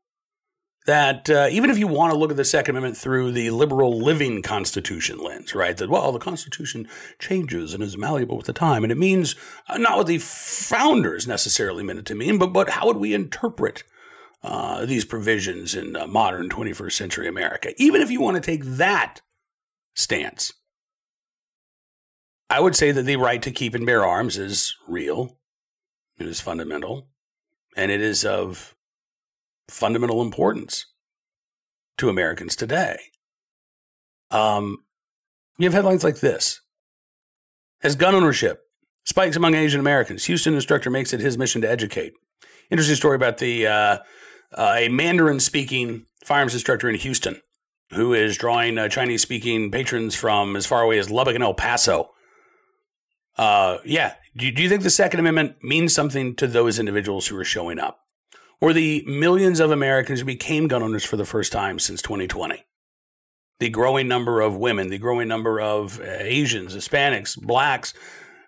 that 0.89 1.29
uh, 1.29 1.47
even 1.51 1.69
if 1.69 1.77
you 1.77 1.85
want 1.85 2.11
to 2.11 2.17
look 2.17 2.31
at 2.31 2.37
the 2.37 2.43
Second 2.43 2.75
Amendment 2.75 2.97
through 2.97 3.31
the 3.31 3.51
liberal 3.51 3.99
living 3.99 4.41
Constitution 4.41 5.19
lens, 5.19 5.53
right? 5.53 5.77
That, 5.77 5.87
well, 5.87 6.11
the 6.11 6.17
Constitution 6.17 6.87
changes 7.19 7.75
and 7.75 7.83
is 7.83 7.95
malleable 7.95 8.37
with 8.37 8.47
the 8.47 8.53
time. 8.53 8.81
And 8.81 8.91
it 8.91 8.97
means 8.97 9.35
uh, 9.67 9.77
not 9.77 9.97
what 9.97 10.07
the 10.07 10.17
founders 10.17 11.27
necessarily 11.27 11.83
meant 11.83 11.99
it 11.99 12.05
to 12.07 12.15
mean, 12.15 12.39
but, 12.39 12.47
but 12.47 12.71
how 12.71 12.87
would 12.87 12.97
we 12.97 13.13
interpret 13.13 13.83
uh, 14.41 14.83
these 14.87 15.05
provisions 15.05 15.75
in 15.75 15.95
uh, 15.95 16.07
modern 16.07 16.49
21st 16.49 16.93
century 16.93 17.27
America? 17.27 17.71
Even 17.77 18.01
if 18.01 18.09
you 18.09 18.19
want 18.19 18.35
to 18.35 18.41
take 18.41 18.63
that 18.63 19.21
stance, 19.93 20.51
I 22.49 22.61
would 22.61 22.75
say 22.75 22.91
that 22.91 23.03
the 23.03 23.17
right 23.17 23.43
to 23.43 23.51
keep 23.51 23.75
and 23.75 23.85
bear 23.85 24.03
arms 24.03 24.39
is 24.39 24.75
real, 24.87 25.37
it 26.17 26.25
is 26.25 26.41
fundamental, 26.41 27.09
and 27.77 27.91
it 27.91 28.01
is 28.01 28.25
of 28.25 28.73
fundamental 29.69 30.21
importance 30.21 30.85
to 31.97 32.09
Americans 32.09 32.55
today. 32.55 32.97
Um, 34.31 34.79
you 35.57 35.65
have 35.65 35.73
headlines 35.73 36.03
like 36.03 36.19
this 36.19 36.61
As 37.81 37.95
gun 37.95 38.15
ownership 38.15 38.61
spikes 39.05 39.35
among 39.35 39.55
Asian 39.55 39.79
Americans, 39.79 40.25
Houston 40.25 40.53
instructor 40.53 40.89
makes 40.89 41.13
it 41.13 41.19
his 41.19 41.37
mission 41.37 41.61
to 41.61 41.69
educate. 41.69 42.13
Interesting 42.69 42.95
story 42.95 43.15
about 43.15 43.39
the 43.39 43.67
uh, 43.67 43.97
uh, 44.53 44.75
a 44.77 44.89
Mandarin 44.89 45.39
speaking 45.39 46.05
firearms 46.23 46.53
instructor 46.53 46.89
in 46.89 46.95
Houston 46.95 47.41
who 47.91 48.13
is 48.13 48.37
drawing 48.37 48.77
uh, 48.77 48.87
Chinese 48.87 49.23
speaking 49.23 49.71
patrons 49.71 50.13
from 50.13 50.55
as 50.55 50.67
far 50.67 50.83
away 50.83 50.99
as 50.99 51.09
Lubbock 51.09 51.33
and 51.33 51.43
El 51.43 51.55
Paso 51.55 52.11
uh, 53.39 53.77
yeah. 53.85 54.15
Do, 54.35 54.51
do 54.51 54.61
you 54.61 54.67
think 54.67 54.83
the 54.83 54.89
Second 54.89 55.21
Amendment 55.21 55.63
means 55.63 55.95
something 55.95 56.35
to 56.35 56.45
those 56.45 56.77
individuals 56.77 57.27
who 57.27 57.37
are 57.37 57.45
showing 57.45 57.79
up? 57.79 58.01
Or 58.61 58.73
the 58.73 59.03
millions 59.07 59.59
of 59.59 59.71
Americans 59.71 60.19
who 60.19 60.25
became 60.25 60.67
gun 60.67 60.83
owners 60.83 61.05
for 61.05 61.17
the 61.17 61.25
first 61.25 61.51
time 61.51 61.79
since 61.79 62.01
2020? 62.01 62.63
The 63.59 63.69
growing 63.69 64.07
number 64.07 64.41
of 64.41 64.55
women, 64.55 64.89
the 64.89 64.97
growing 64.97 65.27
number 65.27 65.59
of 65.59 65.99
uh, 65.99 66.03
Asians, 66.03 66.75
Hispanics, 66.75 67.39
blacks 67.39 67.93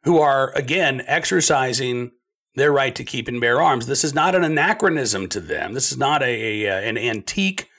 who 0.04 0.20
are, 0.20 0.52
again, 0.56 1.04
exercising 1.06 2.12
their 2.56 2.72
right 2.72 2.96
to 2.96 3.04
keep 3.04 3.28
and 3.28 3.40
bear 3.40 3.62
arms. 3.62 3.86
This 3.86 4.04
is 4.04 4.14
not 4.14 4.36
an 4.36 4.44
anachronism 4.44 5.28
to 5.30 5.40
them. 5.40 5.74
This 5.74 5.92
is 5.92 5.98
not 5.98 6.22
a, 6.22 6.66
a 6.66 6.70
uh, 6.70 6.82
an 6.82 6.98
antique 6.98 7.70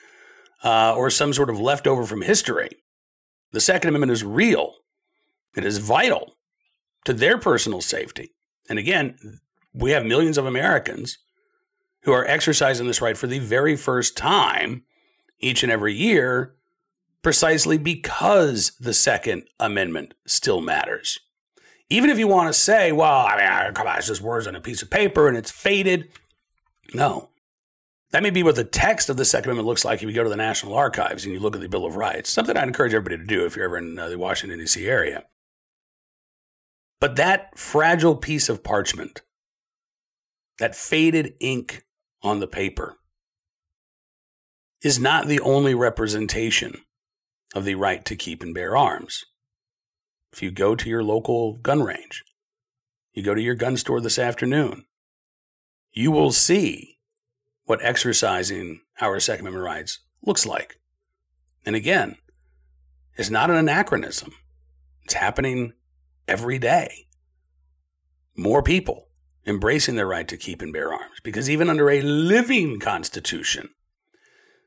uh, 0.64 0.94
or 0.96 1.10
some 1.10 1.32
sort 1.32 1.50
of 1.50 1.60
leftover 1.60 2.04
from 2.04 2.22
history. 2.22 2.70
The 3.52 3.60
Second 3.60 3.88
Amendment 3.88 4.12
is 4.12 4.24
real. 4.24 4.74
It 5.56 5.64
is 5.64 5.78
vital 5.78 6.36
to 7.04 7.12
their 7.12 7.36
personal 7.36 7.80
safety. 7.80 8.32
And 8.68 8.78
again, 8.78 9.40
we 9.74 9.90
have 9.90 10.06
millions 10.06 10.38
of 10.38 10.46
Americans 10.46 11.18
who 12.02 12.12
are 12.12 12.26
exercising 12.26 12.86
this 12.86 13.00
right 13.00 13.16
for 13.16 13.26
the 13.26 13.38
very 13.38 13.76
first 13.76 14.16
time 14.16 14.84
each 15.38 15.62
and 15.62 15.72
every 15.72 15.94
year, 15.94 16.54
precisely 17.22 17.78
because 17.78 18.72
the 18.80 18.94
Second 18.94 19.44
Amendment 19.58 20.14
still 20.26 20.60
matters. 20.60 21.20
Even 21.88 22.10
if 22.10 22.18
you 22.18 22.26
want 22.26 22.48
to 22.48 22.58
say, 22.58 22.90
well, 22.90 23.26
I 23.26 23.64
mean, 23.64 23.74
come 23.74 23.86
on, 23.86 23.98
it's 23.98 24.06
just 24.06 24.22
words 24.22 24.46
on 24.46 24.56
a 24.56 24.60
piece 24.60 24.82
of 24.82 24.90
paper 24.90 25.28
and 25.28 25.36
it's 25.36 25.50
faded. 25.50 26.08
No. 26.94 27.28
That 28.10 28.22
may 28.22 28.30
be 28.30 28.42
what 28.42 28.56
the 28.56 28.64
text 28.64 29.08
of 29.08 29.16
the 29.16 29.24
Second 29.24 29.50
Amendment 29.50 29.68
looks 29.68 29.84
like 29.84 30.02
if 30.02 30.08
you 30.08 30.14
go 30.14 30.22
to 30.22 30.28
the 30.28 30.36
National 30.36 30.74
Archives 30.74 31.24
and 31.24 31.32
you 31.32 31.40
look 31.40 31.54
at 31.54 31.62
the 31.62 31.68
Bill 31.68 31.86
of 31.86 31.96
Rights. 31.96 32.30
Something 32.30 32.56
I'd 32.56 32.68
encourage 32.68 32.94
everybody 32.94 33.18
to 33.18 33.26
do 33.26 33.44
if 33.44 33.56
you're 33.56 33.64
ever 33.64 33.78
in 33.78 33.98
uh, 33.98 34.08
the 34.08 34.18
Washington, 34.18 34.58
D.C. 34.58 34.86
area. 34.86 35.24
But 37.00 37.16
that 37.16 37.58
fragile 37.58 38.14
piece 38.14 38.48
of 38.48 38.62
parchment, 38.62 39.22
that 40.58 40.76
faded 40.76 41.34
ink 41.40 41.84
on 42.22 42.40
the 42.40 42.46
paper, 42.46 42.96
is 44.82 44.98
not 44.98 45.26
the 45.26 45.40
only 45.40 45.74
representation 45.74 46.82
of 47.54 47.64
the 47.64 47.74
right 47.74 48.04
to 48.04 48.16
keep 48.16 48.42
and 48.42 48.54
bear 48.54 48.76
arms. 48.76 49.24
If 50.32 50.42
you 50.42 50.50
go 50.50 50.74
to 50.74 50.88
your 50.88 51.02
local 51.02 51.54
gun 51.58 51.82
range, 51.82 52.24
you 53.12 53.22
go 53.22 53.34
to 53.34 53.42
your 53.42 53.54
gun 53.54 53.76
store 53.76 54.00
this 54.00 54.18
afternoon, 54.18 54.86
you 55.92 56.10
will 56.10 56.32
see 56.32 56.98
what 57.64 57.82
exercising 57.82 58.80
our 59.00 59.20
Second 59.20 59.46
Amendment 59.46 59.64
rights 59.64 59.98
looks 60.24 60.46
like. 60.46 60.80
And 61.64 61.76
again, 61.76 62.16
it's 63.16 63.30
not 63.30 63.50
an 63.50 63.56
anachronism. 63.56 64.32
It's 65.04 65.14
happening 65.14 65.74
every 66.26 66.58
day. 66.58 67.06
More 68.34 68.62
people 68.62 69.08
embracing 69.46 69.96
their 69.96 70.06
right 70.06 70.28
to 70.28 70.36
keep 70.36 70.62
and 70.62 70.72
bear 70.72 70.92
arms 70.92 71.16
because 71.22 71.50
even 71.50 71.68
under 71.68 71.90
a 71.90 72.00
living 72.00 72.78
constitution, 72.78 73.68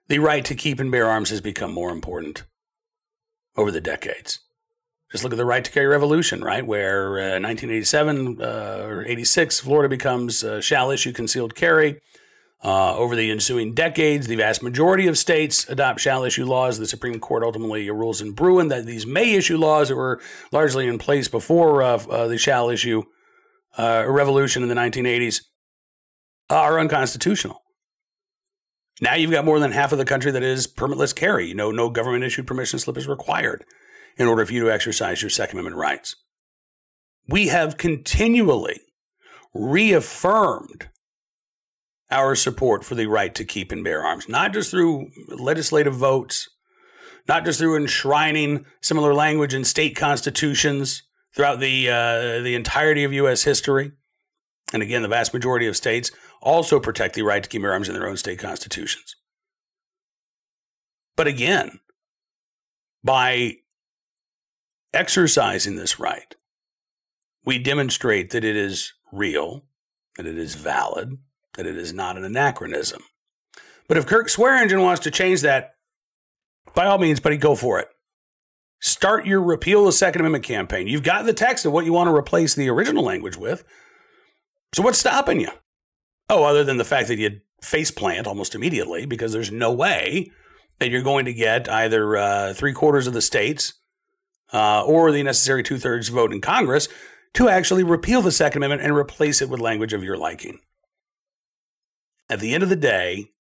the 0.08 0.20
right 0.20 0.46
to 0.46 0.56
keep 0.56 0.80
and 0.80 0.92
bear 0.92 1.10
arms 1.10 1.30
has 1.30 1.42
become 1.42 1.72
more 1.72 1.92
important 1.92 2.44
over 3.58 3.72
the 3.72 3.82
decades. 3.82 4.40
Just 5.12 5.24
look 5.24 5.34
at 5.34 5.38
the 5.38 5.46
right 5.46 5.64
to 5.64 5.72
carry 5.72 5.88
revolution, 5.88 6.44
right? 6.44 6.66
Where 6.66 7.18
uh, 7.20 7.40
1987 7.40 8.42
uh, 8.42 8.46
or 8.84 9.06
86, 9.06 9.60
Florida 9.62 9.88
becomes 9.88 10.44
uh, 10.44 10.60
shall 10.60 10.92
issue 10.92 11.14
concealed 11.14 11.56
carry. 11.56 12.02
Uh, 12.64 12.98
over 12.98 13.16
the 13.16 13.30
ensuing 13.30 13.76
decades, 13.76 14.26
the 14.26 14.36
vast 14.36 14.64
majority 14.64 15.06
of 15.06 15.20
states 15.20 15.70
adopt 15.70 16.00
shall 16.00 16.24
issue 16.24 16.46
laws. 16.46 16.80
The 16.80 16.88
Supreme 16.88 17.20
Court 17.20 17.44
ultimately 17.44 17.88
rules 17.92 18.22
in 18.22 18.32
Bruen 18.32 18.70
that 18.70 18.88
these 18.88 19.06
may 19.06 19.36
issue 19.36 19.58
laws 19.58 19.90
that 19.90 19.96
were 19.96 20.20
largely 20.52 20.88
in 20.88 20.98
place 20.98 21.28
before 21.28 21.84
uh, 21.84 22.04
uh, 22.10 22.28
the 22.28 22.40
shall 22.40 22.70
issue 22.70 23.04
uh, 23.78 24.06
revolution 24.08 24.64
in 24.64 24.70
the 24.70 24.76
1980s 24.76 25.42
are 26.50 26.80
unconstitutional. 26.80 27.62
Now 29.02 29.16
you've 29.16 29.32
got 29.32 29.46
more 29.46 29.60
than 29.60 29.72
half 29.72 29.92
of 29.92 29.98
the 29.98 30.06
country 30.06 30.32
that 30.32 30.44
is 30.44 30.68
permitless 30.68 31.14
carry. 31.14 31.48
You 31.48 31.56
know, 31.56 31.72
no 31.72 31.90
government 31.90 32.24
issued 32.24 32.48
permission 32.48 32.80
slip 32.80 32.98
is 32.98 33.08
required 33.08 33.66
in 34.18 34.28
order 34.28 34.46
for 34.46 34.54
you 34.54 34.62
to 34.62 34.72
exercise 34.72 35.22
your 35.22 35.30
Second 35.30 35.60
Amendment 35.60 35.80
rights. 35.80 36.16
We 37.28 37.48
have 37.48 37.78
continually 37.78 38.80
reaffirmed 39.54 40.90
our 42.12 42.36
support 42.36 42.86
for 42.86 42.96
the 42.96 43.08
right 43.08 43.34
to 43.36 43.44
keep 43.44 43.72
and 43.72 43.84
bear 43.84 44.06
arms, 44.06 44.30
not 44.30 44.54
just 44.54 44.72
through 44.72 45.10
legislative 45.28 45.96
votes, 45.96 46.48
not 47.28 47.44
just 47.44 47.60
through 47.60 47.78
enshrining 47.78 48.66
similar 48.82 49.14
language 49.14 49.54
in 49.54 49.64
state 49.64 49.96
constitutions 49.96 51.04
throughout 51.36 51.60
the 51.60 51.90
uh, 51.90 52.42
the 52.42 52.56
entirety 52.56 53.04
of 53.04 53.14
U.S. 53.14 53.44
history. 53.44 53.92
And 54.74 54.82
again, 54.82 55.04
the 55.04 55.08
vast 55.08 55.34
majority 55.34 55.68
of 55.68 55.78
states 55.78 56.12
also 56.42 56.80
protect 56.80 57.14
the 57.14 57.22
right 57.22 57.44
to 57.44 57.50
keep 57.50 57.64
arms 57.64 57.88
in 57.88 57.94
their 57.94 58.08
own 58.08 58.18
state 58.18 58.40
constitutions. 58.40 59.16
But 61.16 61.28
again, 61.28 61.80
by 63.04 63.58
exercising 64.92 65.76
this 65.76 66.00
right, 66.00 66.36
we 67.46 67.60
demonstrate 67.60 68.32
that 68.32 68.44
it 68.44 68.56
is 68.56 68.94
real, 69.12 69.66
that 70.18 70.26
it 70.26 70.38
is 70.38 70.56
valid, 70.56 71.20
that 71.56 71.68
it 71.68 71.78
is 71.78 71.94
not 71.94 72.18
an 72.18 72.26
anachronism. 72.26 73.04
But 73.88 73.98
if 73.98 74.08
Kirk 74.08 74.30
Swearingen 74.30 74.82
wants 74.82 75.04
to 75.04 75.12
change 75.12 75.42
that, 75.42 75.76
by 76.74 76.88
all 76.88 76.98
means, 76.98 77.20
buddy, 77.20 77.38
go 77.38 77.56
for 77.56 77.80
it. 77.80 77.88
Start 78.86 79.26
your 79.26 79.42
repeal 79.42 79.84
the 79.84 79.92
Second 79.92 80.22
Amendment 80.22 80.44
campaign. 80.44 80.88
You've 80.88 81.02
got 81.02 81.26
the 81.26 81.34
text 81.34 81.66
of 81.66 81.72
what 81.72 81.86
you 81.86 81.92
want 81.92 82.08
to 82.08 82.16
replace 82.16 82.54
the 82.54 82.70
original 82.70 83.04
language 83.04 83.36
with. 83.36 83.64
So 84.76 84.84
what's 84.84 85.00
stopping 85.00 85.40
you? 85.40 85.50
Oh, 86.30 86.44
other 86.44 86.64
than 86.64 86.78
the 86.78 86.86
fact 86.86 87.08
that 87.08 87.18
you'd 87.18 87.42
face 87.64 87.90
plant 87.90 88.28
almost 88.28 88.54
immediately 88.54 89.08
because 89.08 89.34
there's 89.34 89.52
no 89.52 89.72
way 89.72 90.32
that 90.78 90.92
you're 90.92 91.02
going 91.02 91.26
to 91.26 91.34
get 91.34 91.68
either 91.68 92.16
uh, 92.16 92.54
three 92.54 92.74
quarters 92.74 93.08
of 93.08 93.14
the 93.14 93.24
states 93.24 93.74
uh, 94.54 94.86
or 94.86 95.12
the 95.12 95.24
necessary 95.24 95.64
two 95.64 95.80
thirds 95.80 96.10
vote 96.10 96.32
in 96.32 96.40
Congress 96.40 96.88
to 97.34 97.50
actually 97.50 97.84
repeal 97.84 98.22
the 98.22 98.32
Second 98.32 98.62
Amendment 98.62 98.84
and 98.84 98.96
replace 98.96 99.42
it 99.42 99.50
with 99.50 99.60
language 99.60 99.94
of 99.94 100.04
your 100.04 100.16
liking. 100.16 100.60
At 102.30 102.40
the 102.40 102.54
end 102.54 102.62
of 102.62 102.70
the 102.70 102.76
day, 102.76 103.32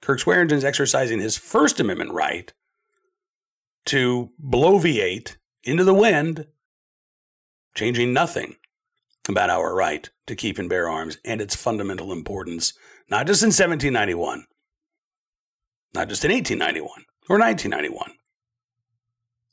Kirk 0.00 0.20
Swearingen 0.20 0.56
is 0.56 0.64
exercising 0.64 1.18
his 1.18 1.36
First 1.36 1.80
Amendment 1.80 2.12
right 2.12 2.52
to 3.86 4.30
bloviate 4.42 5.36
into 5.64 5.84
the 5.84 5.94
wind, 5.94 6.46
changing 7.74 8.12
nothing 8.12 8.56
about 9.28 9.50
our 9.50 9.74
right 9.74 10.10
to 10.26 10.34
keep 10.34 10.58
and 10.58 10.68
bear 10.68 10.88
arms 10.88 11.18
and 11.24 11.40
its 11.40 11.56
fundamental 11.56 12.12
importance, 12.12 12.72
not 13.08 13.26
just 13.26 13.42
in 13.42 13.48
1791, 13.48 14.46
not 15.94 16.08
just 16.08 16.24
in 16.24 16.32
1891 16.32 16.88
or 17.28 17.38
1991, 17.38 18.12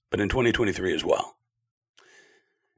but 0.10 0.20
in 0.20 0.30
2023 0.30 0.94
as 0.94 1.04
well. 1.04 1.36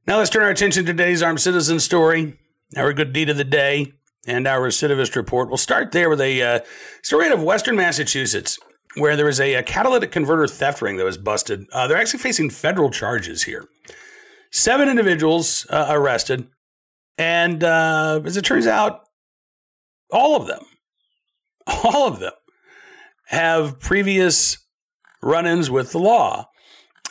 Now 0.08 0.18
let's 0.18 0.30
turn 0.30 0.44
our 0.44 0.50
attention 0.50 0.86
to 0.86 0.92
today's 0.92 1.22
armed 1.22 1.42
citizen 1.42 1.80
story, 1.80 2.38
our 2.76 2.92
good 2.92 3.14
deed 3.14 3.30
of 3.30 3.38
the 3.38 3.44
day, 3.44 3.94
and 4.26 4.48
our 4.48 4.60
recidivist 4.60 5.16
report. 5.16 5.48
We'll 5.48 5.58
start 5.58 5.92
there 5.92 6.10
with 6.10 6.22
a 6.22 6.42
uh, 6.42 6.60
story 7.02 7.28
out 7.28 7.34
of 7.34 7.44
Western 7.44 7.76
Massachusetts 7.76 8.60
where 8.96 9.16
there 9.16 9.26
was 9.26 9.40
a, 9.40 9.56
a 9.56 9.64
catalytic 9.64 10.12
converter 10.12 10.48
theft 10.48 10.82
ring 10.82 10.98
that 10.98 11.06
was 11.06 11.18
busted. 11.18 11.66
Uh, 11.72 11.88
they're 11.88 11.98
actually 11.98 12.20
facing 12.20 12.50
federal 12.50 12.90
charges 12.90 13.44
here. 13.44 13.68
Seven 14.52 14.90
individuals 14.90 15.66
uh, 15.70 15.88
arrested, 15.90 16.48
and 17.18 17.64
uh, 17.64 18.22
as 18.26 18.36
it 18.36 18.44
turns 18.44 18.68
out, 18.68 19.04
all 20.12 20.36
of 20.36 20.48
them, 20.48 20.64
all 21.68 22.08
of 22.08 22.20
them 22.20 22.34
have 23.28 23.80
previous 23.80 24.58
run 25.22 25.48
ins 25.48 25.70
with 25.70 25.92
the 25.92 26.00
law. 26.00 26.48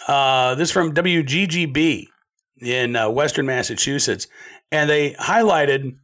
Uh, 0.06 0.54
this 0.54 0.70
from 0.70 0.92
WGGB 0.92 2.06
in 2.60 2.96
uh, 2.96 3.08
Western 3.08 3.46
Massachusetts. 3.46 4.26
And 4.70 4.88
they 4.88 5.12
highlighted 5.14 5.96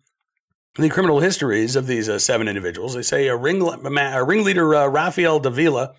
the 0.79 0.89
criminal 0.89 1.21
histories 1.21 1.77
of 1.77 1.87
these 1.87 2.09
uh, 2.09 2.19
seven 2.19 2.49
individuals. 2.49 2.95
They 2.95 3.03
say 3.03 3.29
a, 3.29 3.37
ring, 3.37 3.63
a 3.63 4.25
ringleader, 4.25 4.75
uh, 4.75 4.87
Rafael 4.87 5.39
Davila, 5.39 5.95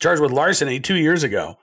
charged 0.00 0.22
with 0.22 0.32
larceny 0.32 0.80
two 0.80 0.96
years 0.96 1.22
ago 1.22 1.56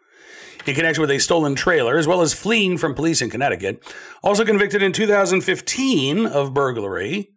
in 0.66 0.76
connection 0.76 1.02
with 1.02 1.12
a 1.12 1.20
stolen 1.20 1.56
trailer, 1.56 1.98
as 1.98 2.08
well 2.08 2.22
as 2.22 2.34
fleeing 2.34 2.78
from 2.78 2.94
police 2.94 3.22
in 3.22 3.30
Connecticut. 3.30 3.84
Also 4.24 4.46
convicted 4.46 4.84
in 4.84 4.94
2015 4.94 6.28
of 6.28 6.54
burglary 6.54 7.30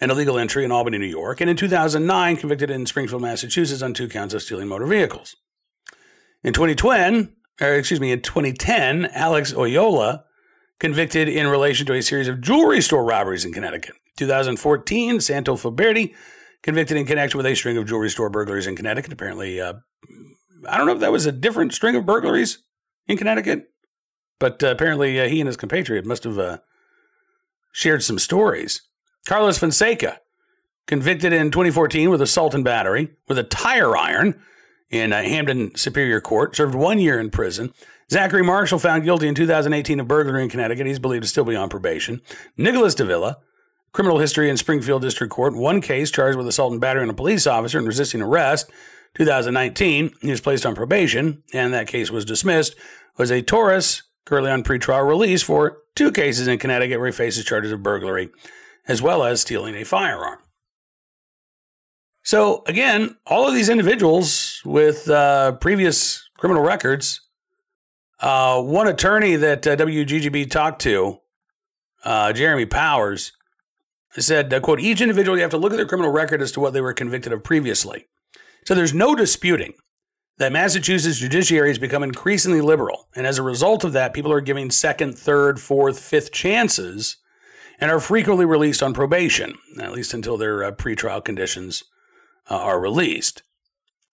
and 0.00 0.10
illegal 0.10 0.38
entry 0.38 0.64
in 0.64 0.72
Albany, 0.72 0.98
New 0.98 1.06
York, 1.06 1.40
and 1.40 1.50
in 1.50 1.56
2009 1.56 2.36
convicted 2.36 2.70
in 2.70 2.86
Springfield, 2.86 3.22
Massachusetts 3.22 3.82
on 3.82 3.94
two 3.94 4.08
counts 4.08 4.34
of 4.34 4.42
stealing 4.42 4.68
motor 4.68 4.86
vehicles. 4.86 5.36
In 6.42 6.52
2010, 6.52 7.34
or 7.60 7.74
excuse 7.74 8.00
me, 8.00 8.12
in 8.12 8.22
2010, 8.22 9.06
Alex 9.12 9.52
Oyola 9.52 10.22
convicted 10.80 11.28
in 11.28 11.46
relation 11.46 11.86
to 11.86 11.92
a 11.92 12.02
series 12.02 12.26
of 12.26 12.40
jewelry 12.40 12.80
store 12.80 13.04
robberies 13.04 13.44
in 13.44 13.52
Connecticut. 13.52 13.94
2014, 14.16 15.20
Santo 15.20 15.54
Faberti 15.54 16.14
convicted 16.62 16.96
in 16.96 17.06
connection 17.06 17.38
with 17.38 17.46
a 17.46 17.54
string 17.54 17.76
of 17.76 17.86
jewelry 17.86 18.10
store 18.10 18.30
burglaries 18.30 18.66
in 18.66 18.74
Connecticut. 18.74 19.12
Apparently, 19.12 19.60
uh, 19.60 19.74
I 20.68 20.76
don't 20.76 20.86
know 20.86 20.94
if 20.94 21.00
that 21.00 21.12
was 21.12 21.26
a 21.26 21.32
different 21.32 21.72
string 21.72 21.94
of 21.96 22.04
burglaries 22.04 22.62
in 23.06 23.16
Connecticut, 23.16 23.70
but 24.38 24.62
uh, 24.62 24.68
apparently 24.68 25.20
uh, 25.20 25.28
he 25.28 25.40
and 25.40 25.46
his 25.46 25.56
compatriot 25.56 26.04
must 26.04 26.24
have 26.24 26.38
uh, 26.38 26.58
shared 27.72 28.02
some 28.02 28.18
stories. 28.18 28.82
Carlos 29.26 29.58
Fonseca 29.58 30.18
convicted 30.86 31.32
in 31.32 31.50
2014 31.50 32.10
with 32.10 32.20
assault 32.20 32.54
and 32.54 32.64
battery 32.64 33.10
with 33.28 33.38
a 33.38 33.44
tire 33.44 33.96
iron 33.96 34.40
in 34.90 35.12
uh, 35.12 35.22
Hampden 35.22 35.74
Superior 35.76 36.20
Court, 36.20 36.56
served 36.56 36.74
one 36.74 36.98
year 36.98 37.20
in 37.20 37.30
prison. 37.30 37.72
Zachary 38.10 38.42
Marshall 38.42 38.80
found 38.80 39.04
guilty 39.04 39.28
in 39.28 39.36
2018 39.36 40.00
of 40.00 40.08
burglary 40.08 40.42
in 40.42 40.48
Connecticut. 40.48 40.86
He's 40.86 40.98
believed 40.98 41.22
to 41.22 41.28
still 41.28 41.44
be 41.44 41.54
on 41.54 41.68
probation. 41.68 42.20
Nicholas 42.56 42.94
Davila, 42.94 43.38
criminal 43.92 44.18
history 44.18 44.50
in 44.50 44.56
Springfield 44.56 45.02
District 45.02 45.32
Court, 45.32 45.54
one 45.54 45.80
case 45.80 46.10
charged 46.10 46.36
with 46.36 46.48
assault 46.48 46.72
and 46.72 46.80
battery 46.80 47.04
on 47.04 47.10
a 47.10 47.14
police 47.14 47.46
officer 47.46 47.78
and 47.78 47.86
resisting 47.86 48.20
arrest. 48.20 48.70
2019, 49.14 50.12
he 50.22 50.30
was 50.30 50.40
placed 50.40 50.66
on 50.66 50.74
probation, 50.74 51.42
and 51.52 51.72
that 51.72 51.86
case 51.86 52.10
was 52.10 52.24
dismissed. 52.24 52.74
A 53.18 53.42
Taurus 53.42 54.02
currently 54.24 54.50
on 54.50 54.64
pretrial 54.64 55.06
release 55.06 55.42
for 55.42 55.78
two 55.94 56.10
cases 56.10 56.48
in 56.48 56.58
Connecticut 56.58 56.98
where 56.98 57.08
he 57.08 57.12
faces 57.12 57.44
charges 57.44 57.70
of 57.70 57.82
burglary, 57.82 58.30
as 58.88 59.02
well 59.02 59.24
as 59.24 59.42
stealing 59.42 59.74
a 59.74 59.84
firearm. 59.84 60.38
So, 62.22 62.62
again, 62.66 63.16
all 63.26 63.46
of 63.46 63.54
these 63.54 63.68
individuals 63.68 64.62
with 64.64 65.08
uh, 65.08 65.52
previous 65.52 66.28
criminal 66.38 66.62
records, 66.62 67.20
uh, 68.20 68.62
one 68.62 68.86
attorney 68.86 69.36
that 69.36 69.66
uh, 69.66 69.76
WGGB 69.76 70.50
talked 70.50 70.82
to, 70.82 71.18
uh, 72.04 72.32
Jeremy 72.32 72.66
Powers, 72.66 73.32
said, 74.18 74.52
uh, 74.52 74.60
quote, 74.60 74.80
each 74.80 75.00
individual, 75.00 75.36
you 75.36 75.42
have 75.42 75.50
to 75.52 75.56
look 75.56 75.72
at 75.72 75.76
their 75.76 75.86
criminal 75.86 76.10
record 76.10 76.42
as 76.42 76.52
to 76.52 76.60
what 76.60 76.72
they 76.72 76.80
were 76.80 76.92
convicted 76.92 77.32
of 77.32 77.44
previously. 77.44 78.06
So 78.66 78.74
there's 78.74 78.94
no 78.94 79.14
disputing 79.14 79.72
that 80.38 80.52
Massachusetts 80.52 81.18
judiciary 81.18 81.68
has 81.68 81.78
become 81.78 82.02
increasingly 82.02 82.60
liberal. 82.60 83.08
And 83.14 83.26
as 83.26 83.38
a 83.38 83.42
result 83.42 83.84
of 83.84 83.92
that, 83.92 84.14
people 84.14 84.32
are 84.32 84.40
giving 84.40 84.70
second, 84.70 85.18
third, 85.18 85.60
fourth, 85.60 85.98
fifth 85.98 86.32
chances 86.32 87.16
and 87.78 87.90
are 87.90 88.00
frequently 88.00 88.44
released 88.44 88.82
on 88.82 88.92
probation, 88.92 89.54
at 89.80 89.92
least 89.92 90.14
until 90.14 90.36
their 90.36 90.64
uh, 90.64 90.72
pretrial 90.72 91.24
conditions 91.24 91.84
uh, 92.50 92.56
are 92.56 92.80
released. 92.80 93.42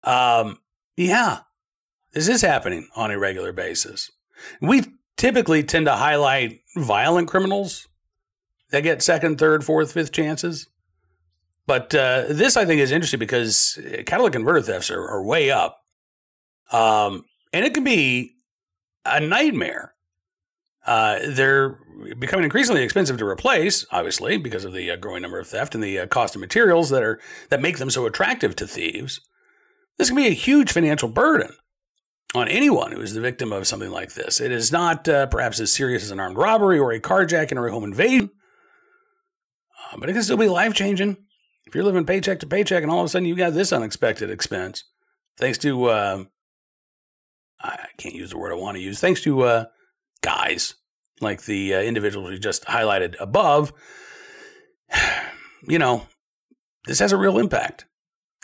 Um, 0.03 0.59
yeah, 0.97 1.39
this 2.15 2.29
is 2.29 2.41
happening 2.41 2.87
on 2.95 3.11
a 3.11 3.19
regular 3.19 3.51
basis. 3.51 4.09
We 4.61 4.83
typically 5.17 5.63
tend 5.63 5.85
to 5.85 5.95
highlight 5.95 6.61
violent 6.77 7.27
criminals 7.27 7.87
that 8.71 8.81
get 8.81 9.03
second, 9.03 9.37
third, 9.37 9.65
fourth, 9.65 9.91
fifth 9.91 10.13
chances. 10.13 10.67
But 11.67 11.93
uh, 11.93 12.25
this, 12.29 12.55
I 12.55 12.65
think, 12.65 12.79
is 12.79 12.91
interesting 12.91 13.19
because 13.19 13.77
catalytic 14.05 14.33
converter 14.33 14.61
thefts 14.61 14.89
are, 14.89 15.05
are 15.05 15.23
way 15.23 15.51
up. 15.51 15.81
Um, 16.71 17.25
and 17.51 17.65
it 17.65 17.73
can 17.73 17.83
be 17.83 18.35
a 19.05 19.19
nightmare. 19.19 19.93
Uh, 20.85 21.19
they're 21.27 21.79
becoming 22.17 22.45
increasingly 22.45 22.83
expensive 22.83 23.17
to 23.17 23.27
replace, 23.27 23.85
obviously, 23.91 24.37
because 24.37 24.63
of 24.63 24.71
the 24.71 24.91
uh, 24.91 24.95
growing 24.95 25.21
number 25.21 25.39
of 25.39 25.47
theft 25.47 25.75
and 25.75 25.83
the 25.83 25.99
uh, 25.99 26.07
cost 26.07 26.35
of 26.35 26.41
materials 26.41 26.91
that 26.91 27.03
are 27.03 27.19
that 27.49 27.61
make 27.61 27.77
them 27.77 27.89
so 27.89 28.05
attractive 28.05 28.55
to 28.55 28.67
thieves. 28.67 29.19
This 29.97 30.09
can 30.09 30.15
be 30.15 30.27
a 30.27 30.31
huge 30.31 30.71
financial 30.71 31.09
burden 31.09 31.51
on 32.33 32.47
anyone 32.47 32.91
who 32.91 33.01
is 33.01 33.13
the 33.13 33.21
victim 33.21 33.53
of 33.53 33.67
something 33.67 33.91
like 33.91 34.13
this. 34.13 34.41
It 34.41 34.51
is 34.51 34.71
not 34.71 35.07
uh, 35.07 35.27
perhaps 35.27 35.59
as 35.59 35.71
serious 35.71 36.03
as 36.03 36.11
an 36.11 36.19
armed 36.19 36.37
robbery 36.37 36.79
or 36.79 36.91
a 36.91 36.99
carjacking 36.99 37.57
or 37.57 37.67
a 37.67 37.71
home 37.71 37.83
invasion, 37.83 38.29
uh, 39.91 39.97
but 39.97 40.09
it 40.09 40.13
can 40.13 40.23
still 40.23 40.37
be 40.37 40.47
life 40.47 40.73
changing. 40.73 41.17
If 41.65 41.73
you're 41.73 41.83
living 41.83 42.05
paycheck 42.05 42.39
to 42.41 42.47
paycheck 42.47 42.83
and 42.83 42.91
all 42.91 42.99
of 42.99 43.05
a 43.05 43.09
sudden 43.09 43.27
you 43.27 43.35
got 43.35 43.53
this 43.53 43.73
unexpected 43.73 44.29
expense, 44.29 44.83
thanks 45.37 45.57
to 45.59 45.85
uh, 45.85 46.23
I 47.61 47.87
can't 47.97 48.15
use 48.15 48.31
the 48.31 48.37
word 48.37 48.51
I 48.51 48.55
want 48.55 48.75
to 48.77 48.83
use, 48.83 48.99
thanks 48.99 49.21
to 49.21 49.41
uh, 49.43 49.65
guys 50.21 50.75
like 51.21 51.43
the 51.43 51.75
uh, 51.75 51.81
individuals 51.81 52.29
we 52.29 52.39
just 52.39 52.65
highlighted 52.65 53.15
above, 53.19 53.73
you 55.67 55.79
know, 55.79 56.05
this 56.85 56.99
has 56.99 57.11
a 57.11 57.17
real 57.17 57.39
impact. 57.39 57.85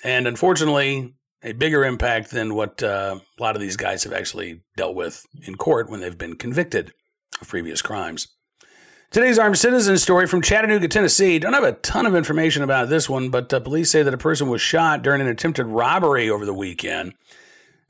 And 0.04 0.28
unfortunately, 0.28 1.14
a 1.44 1.54
bigger 1.54 1.84
impact 1.84 2.32
than 2.32 2.56
what 2.56 2.82
uh, 2.84 3.20
a 3.40 3.42
lot 3.42 3.56
of 3.56 3.62
these 3.62 3.78
guys 3.78 4.04
have 4.04 4.14
actually 4.14 4.62
dealt 4.76 4.96
with 4.96 5.26
in 5.44 5.56
court 5.56 5.90
when 5.90 6.00
they've 6.00 6.18
been 6.18 6.36
convicted 6.36 6.94
of 7.42 7.48
previous 7.48 7.82
crimes. 7.82 8.28
Today's 9.10 9.38
armed 9.38 9.58
citizen 9.58 9.98
story 9.98 10.26
from 10.26 10.42
Chattanooga, 10.42 10.88
Tennessee. 10.88 11.38
Don't 11.38 11.54
have 11.54 11.66
a 11.66 11.74
ton 11.74 12.06
of 12.06 12.16
information 12.16 12.64
about 12.64 12.88
this 12.88 13.10
one, 13.10 13.30
but 13.30 13.54
uh, 13.54 13.60
police 13.60 13.92
say 13.92 14.04
that 14.04 14.14
a 14.14 14.18
person 14.18 14.48
was 14.48 14.62
shot 14.62 15.02
during 15.02 15.20
an 15.20 15.28
attempted 15.28 15.66
robbery 15.66 16.30
over 16.30 16.46
the 16.46 16.54
weekend. 16.54 17.14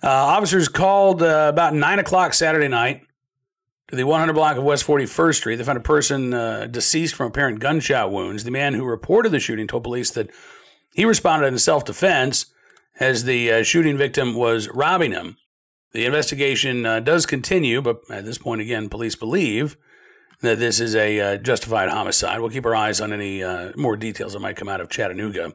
Uh, 0.02 0.10
officers 0.10 0.68
called 0.68 1.22
uh, 1.22 1.48
about 1.48 1.76
9 1.76 2.00
o'clock 2.00 2.34
Saturday 2.34 2.68
night 2.68 3.02
to 3.90 3.96
the 3.96 4.06
100 4.06 4.34
block 4.34 4.58
of 4.58 4.64
West 4.64 4.88
41st 4.88 5.36
Street. 5.36 5.56
They 5.58 5.64
found 5.64 5.78
a 5.78 5.82
person 5.82 6.34
uh, 6.34 6.66
deceased 6.66 7.14
from 7.14 7.28
apparent 7.28 7.60
gunshot 7.60 8.12
wounds. 8.12 8.44
The 8.44 8.50
man 8.50 8.74
who 8.74 8.84
reported 8.84 9.30
the 9.30 9.40
shooting 9.40 9.68
told 9.68 9.84
police 9.84 10.10
that 10.12 10.32
he 10.96 11.06
responded 11.06 11.48
in 11.48 11.60
self 11.60 11.86
defense 11.86 12.48
as 13.02 13.24
the 13.24 13.52
uh, 13.52 13.64
shooting 13.64 13.98
victim 13.98 14.36
was 14.36 14.70
robbing 14.70 15.12
him. 15.12 15.36
The 15.92 16.06
investigation 16.06 16.86
uh, 16.86 17.00
does 17.00 17.26
continue, 17.26 17.82
but 17.82 18.00
at 18.12 18.26
this 18.26 18.38
point, 18.38 18.62
again, 18.62 18.90
police 18.90 19.16
believe 19.16 19.76
that 20.42 20.60
this 20.60 20.80
is 20.80 20.96
a 20.96 21.20
uh, 21.20 21.38
justified 21.38 21.90
homicide. 21.90 22.40
We'll 22.40 22.52
keep 22.52 22.66
our 22.66 22.76
eyes 22.76 23.02
on 23.02 23.12
any 23.12 23.44
uh, 23.44 23.72
more 23.76 23.98
details 23.98 24.34
that 24.34 24.40
might 24.40 24.56
come 24.56 24.70
out 24.70 24.82
of 24.82 24.90
Chattanooga. 24.90 25.54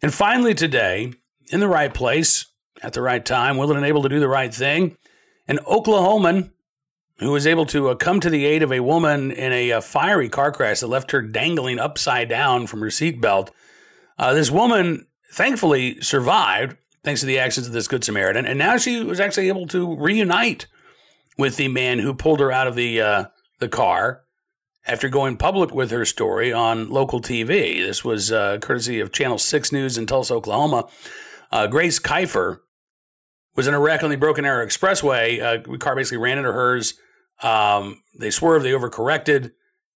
And 0.00 0.14
finally, 0.14 0.54
today, 0.54 1.12
in 1.50 1.58
the 1.58 1.68
right 1.68 1.92
place, 1.92 2.46
at 2.80 2.92
the 2.92 3.02
right 3.02 3.24
time, 3.24 3.56
willing 3.56 3.76
and 3.76 3.84
able 3.84 4.04
to 4.04 4.08
do 4.08 4.20
the 4.20 4.28
right 4.28 4.54
thing, 4.54 4.96
an 5.48 5.58
Oklahoman 5.66 6.52
who 7.18 7.32
was 7.32 7.48
able 7.48 7.66
to 7.66 7.88
uh, 7.88 7.96
come 7.96 8.20
to 8.20 8.30
the 8.30 8.46
aid 8.46 8.62
of 8.62 8.70
a 8.70 8.78
woman 8.78 9.32
in 9.32 9.52
a 9.52 9.72
uh, 9.72 9.80
fiery 9.80 10.28
car 10.28 10.52
crash 10.52 10.78
that 10.78 10.86
left 10.86 11.10
her 11.10 11.22
dangling 11.22 11.80
upside 11.80 12.28
down 12.28 12.68
from 12.68 12.80
her 12.80 12.86
seatbelt. 12.86 13.50
Uh, 14.16 14.32
this 14.32 14.52
woman 14.52 15.07
thankfully 15.32 16.00
survived 16.00 16.76
thanks 17.04 17.20
to 17.20 17.26
the 17.26 17.38
actions 17.38 17.66
of 17.66 17.72
this 17.72 17.88
Good 17.88 18.04
Samaritan, 18.04 18.46
and 18.46 18.58
now 18.58 18.76
she 18.76 19.02
was 19.02 19.20
actually 19.20 19.48
able 19.48 19.66
to 19.68 19.96
reunite 19.96 20.66
with 21.36 21.56
the 21.56 21.68
man 21.68 21.98
who 21.98 22.12
pulled 22.12 22.40
her 22.40 22.52
out 22.52 22.66
of 22.66 22.74
the 22.74 23.00
uh, 23.00 23.24
the 23.60 23.68
car 23.68 24.22
after 24.86 25.08
going 25.08 25.36
public 25.36 25.74
with 25.74 25.90
her 25.90 26.04
story 26.04 26.52
on 26.52 26.90
local 26.90 27.20
TV. 27.20 27.84
This 27.84 28.04
was 28.04 28.32
uh, 28.32 28.58
courtesy 28.60 29.00
of 29.00 29.12
Channel 29.12 29.38
Six 29.38 29.70
News 29.70 29.98
in 29.98 30.06
Tulsa, 30.06 30.34
Oklahoma. 30.34 30.88
Uh, 31.50 31.66
Grace 31.66 31.98
Kiefer 31.98 32.60
was 33.54 33.66
in 33.66 33.74
a 33.74 33.80
wreck 33.80 34.02
on 34.02 34.10
the 34.10 34.16
Broken 34.16 34.44
Arrow 34.44 34.66
Expressway. 34.66 35.40
Uh, 35.40 35.70
the 35.70 35.78
car 35.78 35.94
basically 35.94 36.18
ran 36.18 36.38
into 36.38 36.52
hers. 36.52 36.94
Um, 37.42 38.02
they 38.18 38.30
swerved, 38.30 38.64
they 38.64 38.72
overcorrected, 38.72 39.52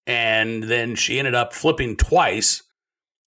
And 0.07 0.63
then 0.65 0.95
she 0.95 1.19
ended 1.19 1.35
up 1.35 1.53
flipping 1.53 1.97
twice 1.97 2.63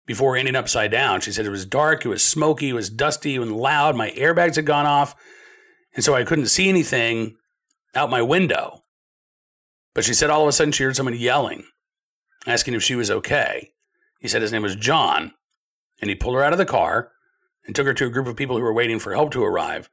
before 0.05 0.35
ending 0.35 0.55
upside 0.55 0.91
down. 0.91 1.21
She 1.21 1.31
said 1.31 1.45
it 1.45 1.51
was 1.51 1.65
dark, 1.65 2.05
it 2.05 2.09
was 2.09 2.23
smoky, 2.23 2.69
it 2.69 2.73
was 2.73 2.89
dusty 2.89 3.35
and 3.35 3.55
loud. 3.55 3.95
My 3.95 4.11
airbags 4.11 4.55
had 4.55 4.65
gone 4.65 4.85
off. 4.85 5.15
And 5.95 6.03
so 6.03 6.13
I 6.13 6.23
couldn't 6.23 6.47
see 6.47 6.69
anything 6.69 7.37
out 7.95 8.09
my 8.09 8.21
window. 8.21 8.83
But 9.93 10.03
she 10.03 10.13
said 10.13 10.29
all 10.29 10.43
of 10.43 10.47
a 10.47 10.51
sudden 10.51 10.73
she 10.73 10.83
heard 10.83 10.95
someone 10.95 11.15
yelling, 11.15 11.63
asking 12.45 12.73
if 12.73 12.83
she 12.83 12.95
was 12.95 13.09
okay. 13.09 13.71
He 14.19 14.27
said 14.27 14.41
his 14.41 14.51
name 14.51 14.63
was 14.63 14.75
John. 14.75 15.31
And 16.01 16.09
he 16.09 16.15
pulled 16.15 16.35
her 16.35 16.43
out 16.43 16.51
of 16.51 16.57
the 16.57 16.65
car 16.65 17.11
and 17.65 17.75
took 17.75 17.87
her 17.87 17.93
to 17.93 18.05
a 18.05 18.09
group 18.09 18.27
of 18.27 18.35
people 18.35 18.57
who 18.57 18.63
were 18.63 18.73
waiting 18.73 18.99
for 18.99 19.13
help 19.13 19.31
to 19.31 19.43
arrive. 19.43 19.89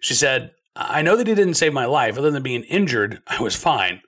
She 0.00 0.14
said, 0.14 0.52
I 0.76 1.02
know 1.02 1.16
that 1.16 1.26
he 1.26 1.34
didn't 1.34 1.54
save 1.54 1.72
my 1.72 1.86
life. 1.86 2.16
Other 2.16 2.30
than 2.30 2.42
being 2.42 2.62
injured, 2.62 3.20
I 3.26 3.42
was 3.42 3.56
fine. 3.56 4.00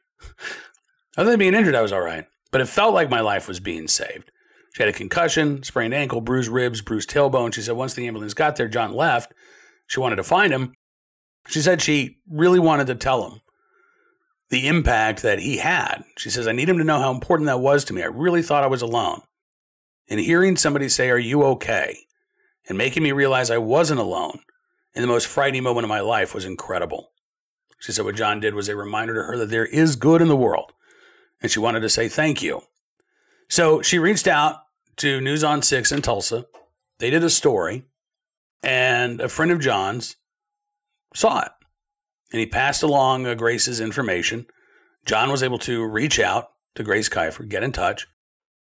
Other 1.17 1.31
than 1.31 1.41
being 1.41 1.55
injured, 1.55 1.75
I 1.75 1.83
was 1.83 1.93
all 1.93 2.01
right. 2.01 2.27
But 2.53 2.61
it 2.61 2.69
felt 2.69 2.95
like 2.95 3.11
my 3.11 3.21
life 3.21 3.49
was 3.49 3.61
being 3.61 3.89
saved. 3.89 4.31
She 4.75 4.83
had 4.83 4.89
a 4.89 4.97
concussion, 4.97 5.63
sprained 5.63 5.95
ankle, 5.95 6.21
bruised 6.21 6.49
ribs, 6.49 6.81
bruised 6.81 7.11
tailbone. 7.11 7.53
She 7.53 7.63
said 7.63 7.77
once 7.77 7.95
the 7.95 8.07
ambulance 8.07 8.35
got 8.35 8.57
there, 8.57 8.69
John 8.69 8.93
left. 8.95 9.33
She 9.87 10.01
wanted 10.01 10.17
to 10.17 10.25
find 10.25 10.53
him. 10.53 10.75
She 11.49 11.61
said 11.61 11.83
she 11.83 12.19
really 12.29 12.61
wanted 12.61 12.87
to 12.89 12.95
tell 12.95 13.29
him 13.29 13.41
the 14.51 14.69
impact 14.69 15.23
that 15.23 15.41
he 15.41 15.57
had. 15.57 16.05
She 16.17 16.31
says, 16.31 16.47
I 16.47 16.53
need 16.53 16.69
him 16.69 16.79
to 16.79 16.85
know 16.85 17.01
how 17.01 17.11
important 17.11 17.47
that 17.47 17.61
was 17.61 17.85
to 17.85 17.93
me. 17.93 18.03
I 18.03 18.07
really 18.07 18.43
thought 18.43 18.65
I 18.65 18.69
was 18.69 18.83
alone. 18.83 19.23
And 20.09 20.21
hearing 20.21 20.57
somebody 20.57 20.89
say, 20.89 21.11
Are 21.11 21.19
you 21.19 21.43
okay? 21.45 22.07
and 22.69 22.79
making 22.79 23.03
me 23.03 23.13
realize 23.13 23.51
I 23.51 23.59
wasn't 23.59 24.01
alone 24.01 24.41
in 24.95 25.03
the 25.03 25.09
most 25.09 25.27
frightening 25.27 25.65
moment 25.65 25.85
of 25.85 25.89
my 25.89 26.01
life 26.01 26.35
was 26.35 26.45
incredible. 26.45 27.11
She 27.81 27.93
said 27.93 28.05
what 28.05 28.15
John 28.15 28.41
did 28.41 28.55
was 28.55 28.69
a 28.69 28.77
reminder 28.77 29.15
to 29.15 29.23
her 29.25 29.37
that 29.39 29.51
there 29.51 29.67
is 29.67 29.97
good 29.97 30.23
in 30.23 30.29
the 30.29 30.37
world, 30.37 30.73
and 31.43 31.51
she 31.51 31.59
wanted 31.59 31.81
to 31.81 31.89
say 31.89 32.09
thank 32.09 32.43
you. 32.43 32.63
So 33.51 33.83
she 33.83 33.99
reached 33.99 34.29
out 34.29 34.61
to 34.99 35.21
News 35.21 35.43
on 35.43 35.61
Six 35.63 35.91
in 35.91 36.03
Tulsa. 36.03 36.47
They 37.01 37.11
did 37.11 37.25
a 37.25 37.31
story, 37.31 37.85
and 38.63 39.21
a 39.21 39.29
friend 39.29 39.51
of 39.51 39.59
John's 39.59 40.15
saw 41.15 41.41
it, 41.41 41.51
and 42.33 42.39
he 42.39 42.47
passed 42.47 42.85
along 42.85 43.25
Grace's 43.37 43.81
information. 43.81 44.47
John 45.05 45.33
was 45.33 45.43
able 45.43 45.59
to 45.61 45.85
reach 45.85 46.21
out 46.21 46.51
to 46.77 46.85
Grace 46.85 47.09
Kifer, 47.09 47.49
get 47.49 47.65
in 47.65 47.73
touch, 47.73 48.07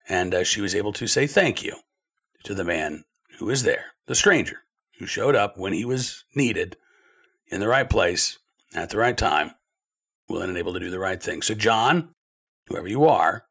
and 0.09 0.35
uh, 0.35 0.43
she 0.43 0.63
was 0.63 0.75
able 0.75 0.95
to 0.95 1.07
say 1.07 1.27
thank 1.27 1.63
you 1.63 1.77
to 2.45 2.55
the 2.55 2.65
man 2.65 3.05
who 3.39 3.45
was 3.45 3.65
there, 3.65 3.93
the 4.07 4.15
stranger 4.15 4.63
who 4.99 5.05
showed 5.05 5.37
up 5.37 5.59
when 5.59 5.75
he 5.75 5.85
was 5.85 6.25
needed 6.35 6.79
in 7.49 7.61
the 7.61 7.69
right 7.69 7.91
place 7.91 8.39
at 8.75 8.89
the 8.89 8.97
right 8.97 9.19
time, 9.19 9.51
willing 10.31 10.49
and 10.49 10.57
able 10.57 10.73
to 10.73 10.81
do 10.81 10.89
the 10.89 10.99
right 10.99 11.23
thing. 11.23 11.43
So, 11.43 11.55
John, 11.55 12.15
whoever 12.69 12.89
you 12.89 13.05
are, 13.05 13.45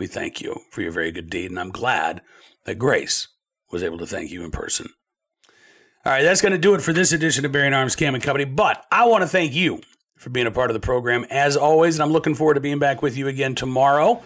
we 0.00 0.06
thank 0.06 0.40
you 0.40 0.62
for 0.70 0.80
your 0.80 0.90
very 0.90 1.12
good 1.12 1.28
deed, 1.28 1.50
and 1.50 1.60
I'm 1.60 1.70
glad 1.70 2.22
that 2.64 2.76
Grace 2.76 3.28
was 3.70 3.82
able 3.82 3.98
to 3.98 4.06
thank 4.06 4.30
you 4.30 4.42
in 4.42 4.50
person. 4.50 4.88
All 6.06 6.12
right, 6.12 6.22
that's 6.22 6.40
going 6.40 6.52
to 6.52 6.58
do 6.58 6.74
it 6.74 6.80
for 6.80 6.94
this 6.94 7.12
edition 7.12 7.44
of 7.44 7.52
Bearing 7.52 7.74
Arms 7.74 7.94
Cam 7.94 8.14
and 8.14 8.24
Company. 8.24 8.46
But 8.46 8.82
I 8.90 9.06
want 9.06 9.22
to 9.22 9.28
thank 9.28 9.52
you 9.52 9.82
for 10.16 10.30
being 10.30 10.46
a 10.46 10.50
part 10.50 10.70
of 10.70 10.74
the 10.74 10.80
program 10.80 11.26
as 11.28 11.54
always, 11.54 11.96
and 11.96 12.02
I'm 12.02 12.12
looking 12.12 12.34
forward 12.34 12.54
to 12.54 12.60
being 12.60 12.78
back 12.78 13.02
with 13.02 13.14
you 13.14 13.28
again 13.28 13.54
tomorrow. 13.54 14.22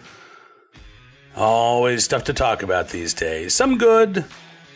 Always 1.35 2.05
stuff 2.05 2.23
to 2.23 2.33
talk 2.33 2.63
about 2.63 2.87
these 2.87 3.13
days. 3.13 3.53
Some 3.53 3.77
good, 3.77 4.19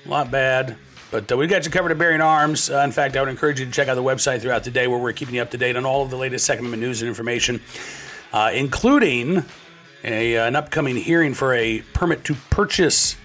a 0.05 0.09
lot 0.09 0.29
bad. 0.29 0.75
But 1.11 1.31
uh, 1.31 1.37
we've 1.37 1.49
got 1.49 1.63
you 1.63 1.71
covered 1.71 1.93
at 1.93 1.97
Bearing 1.97 2.19
Arms. 2.19 2.69
Uh, 2.69 2.79
in 2.79 2.91
fact, 2.91 3.15
I 3.15 3.21
would 3.21 3.29
encourage 3.29 3.61
you 3.61 3.65
to 3.65 3.71
check 3.71 3.87
out 3.87 3.95
the 3.95 4.03
website 4.03 4.41
throughout 4.41 4.65
the 4.65 4.71
day 4.71 4.87
where 4.87 4.99
we're 4.99 5.13
keeping 5.13 5.35
you 5.35 5.41
up 5.41 5.51
to 5.51 5.57
date 5.57 5.77
on 5.77 5.85
all 5.85 6.03
of 6.03 6.09
the 6.09 6.17
latest 6.17 6.45
Second 6.45 6.65
Amendment 6.65 6.83
news 6.83 7.01
and 7.01 7.07
information, 7.07 7.61
uh, 8.33 8.51
including 8.53 9.45
a, 10.03 10.37
uh, 10.37 10.47
an 10.47 10.55
upcoming 10.55 10.95
hearing 10.95 11.33
for 11.33 11.53
a 11.53 11.81
permit 11.93 12.23
to 12.25 12.35
purchase 12.49 13.15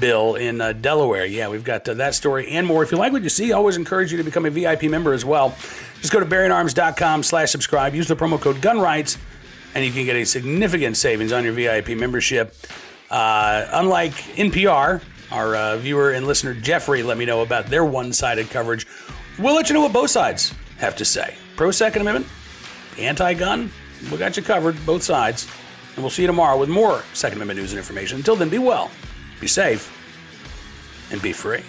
bill 0.00 0.34
in 0.34 0.60
uh, 0.60 0.72
Delaware. 0.72 1.26
Yeah, 1.26 1.48
we've 1.48 1.64
got 1.64 1.88
uh, 1.88 1.94
that 1.94 2.14
story 2.14 2.48
and 2.48 2.66
more. 2.66 2.82
If 2.82 2.92
you 2.92 2.98
like 2.98 3.12
what 3.12 3.22
you 3.22 3.28
see, 3.28 3.52
I 3.52 3.56
always 3.56 3.76
encourage 3.76 4.10
you 4.10 4.18
to 4.18 4.24
become 4.24 4.46
a 4.46 4.50
VIP 4.50 4.84
member 4.84 5.12
as 5.12 5.24
well. 5.24 5.54
Just 6.00 6.12
go 6.12 6.20
to 6.20 6.26
bearingarms.com 6.26 7.22
slash 7.22 7.50
subscribe. 7.50 7.94
Use 7.94 8.08
the 8.08 8.16
promo 8.16 8.40
code 8.40 8.60
GUNRIGHTS, 8.60 9.18
and 9.74 9.84
you 9.84 9.92
can 9.92 10.04
get 10.04 10.16
a 10.16 10.24
significant 10.24 10.96
savings 10.96 11.32
on 11.32 11.44
your 11.44 11.52
VIP 11.52 11.90
membership. 11.90 12.54
unlike 13.10 14.12
NPR, 14.12 15.02
our 15.30 15.56
uh, 15.56 15.76
viewer 15.76 16.12
and 16.12 16.26
listener 16.26 16.54
Jeffrey 16.54 17.02
let 17.02 17.18
me 17.18 17.24
know 17.24 17.42
about 17.42 17.66
their 17.66 17.84
one 17.84 18.12
sided 18.12 18.48
coverage. 18.50 18.86
We'll 19.38 19.54
let 19.54 19.68
you 19.68 19.74
know 19.74 19.82
what 19.82 19.92
both 19.92 20.10
sides 20.10 20.54
have 20.78 20.96
to 20.96 21.04
say. 21.04 21.34
Pro 21.56 21.70
Second 21.70 22.02
Amendment, 22.02 22.26
anti 22.98 23.34
gun, 23.34 23.70
we 24.10 24.18
got 24.18 24.36
you 24.36 24.42
covered, 24.42 24.84
both 24.86 25.02
sides. 25.02 25.48
And 25.96 26.04
we'll 26.04 26.10
see 26.10 26.22
you 26.22 26.28
tomorrow 26.28 26.58
with 26.58 26.68
more 26.68 27.02
Second 27.14 27.38
Amendment 27.38 27.58
news 27.58 27.72
and 27.72 27.78
information. 27.78 28.18
Until 28.18 28.36
then, 28.36 28.50
be 28.50 28.58
well, 28.58 28.90
be 29.40 29.46
safe, 29.46 29.90
and 31.10 31.20
be 31.22 31.32
free. 31.32 31.62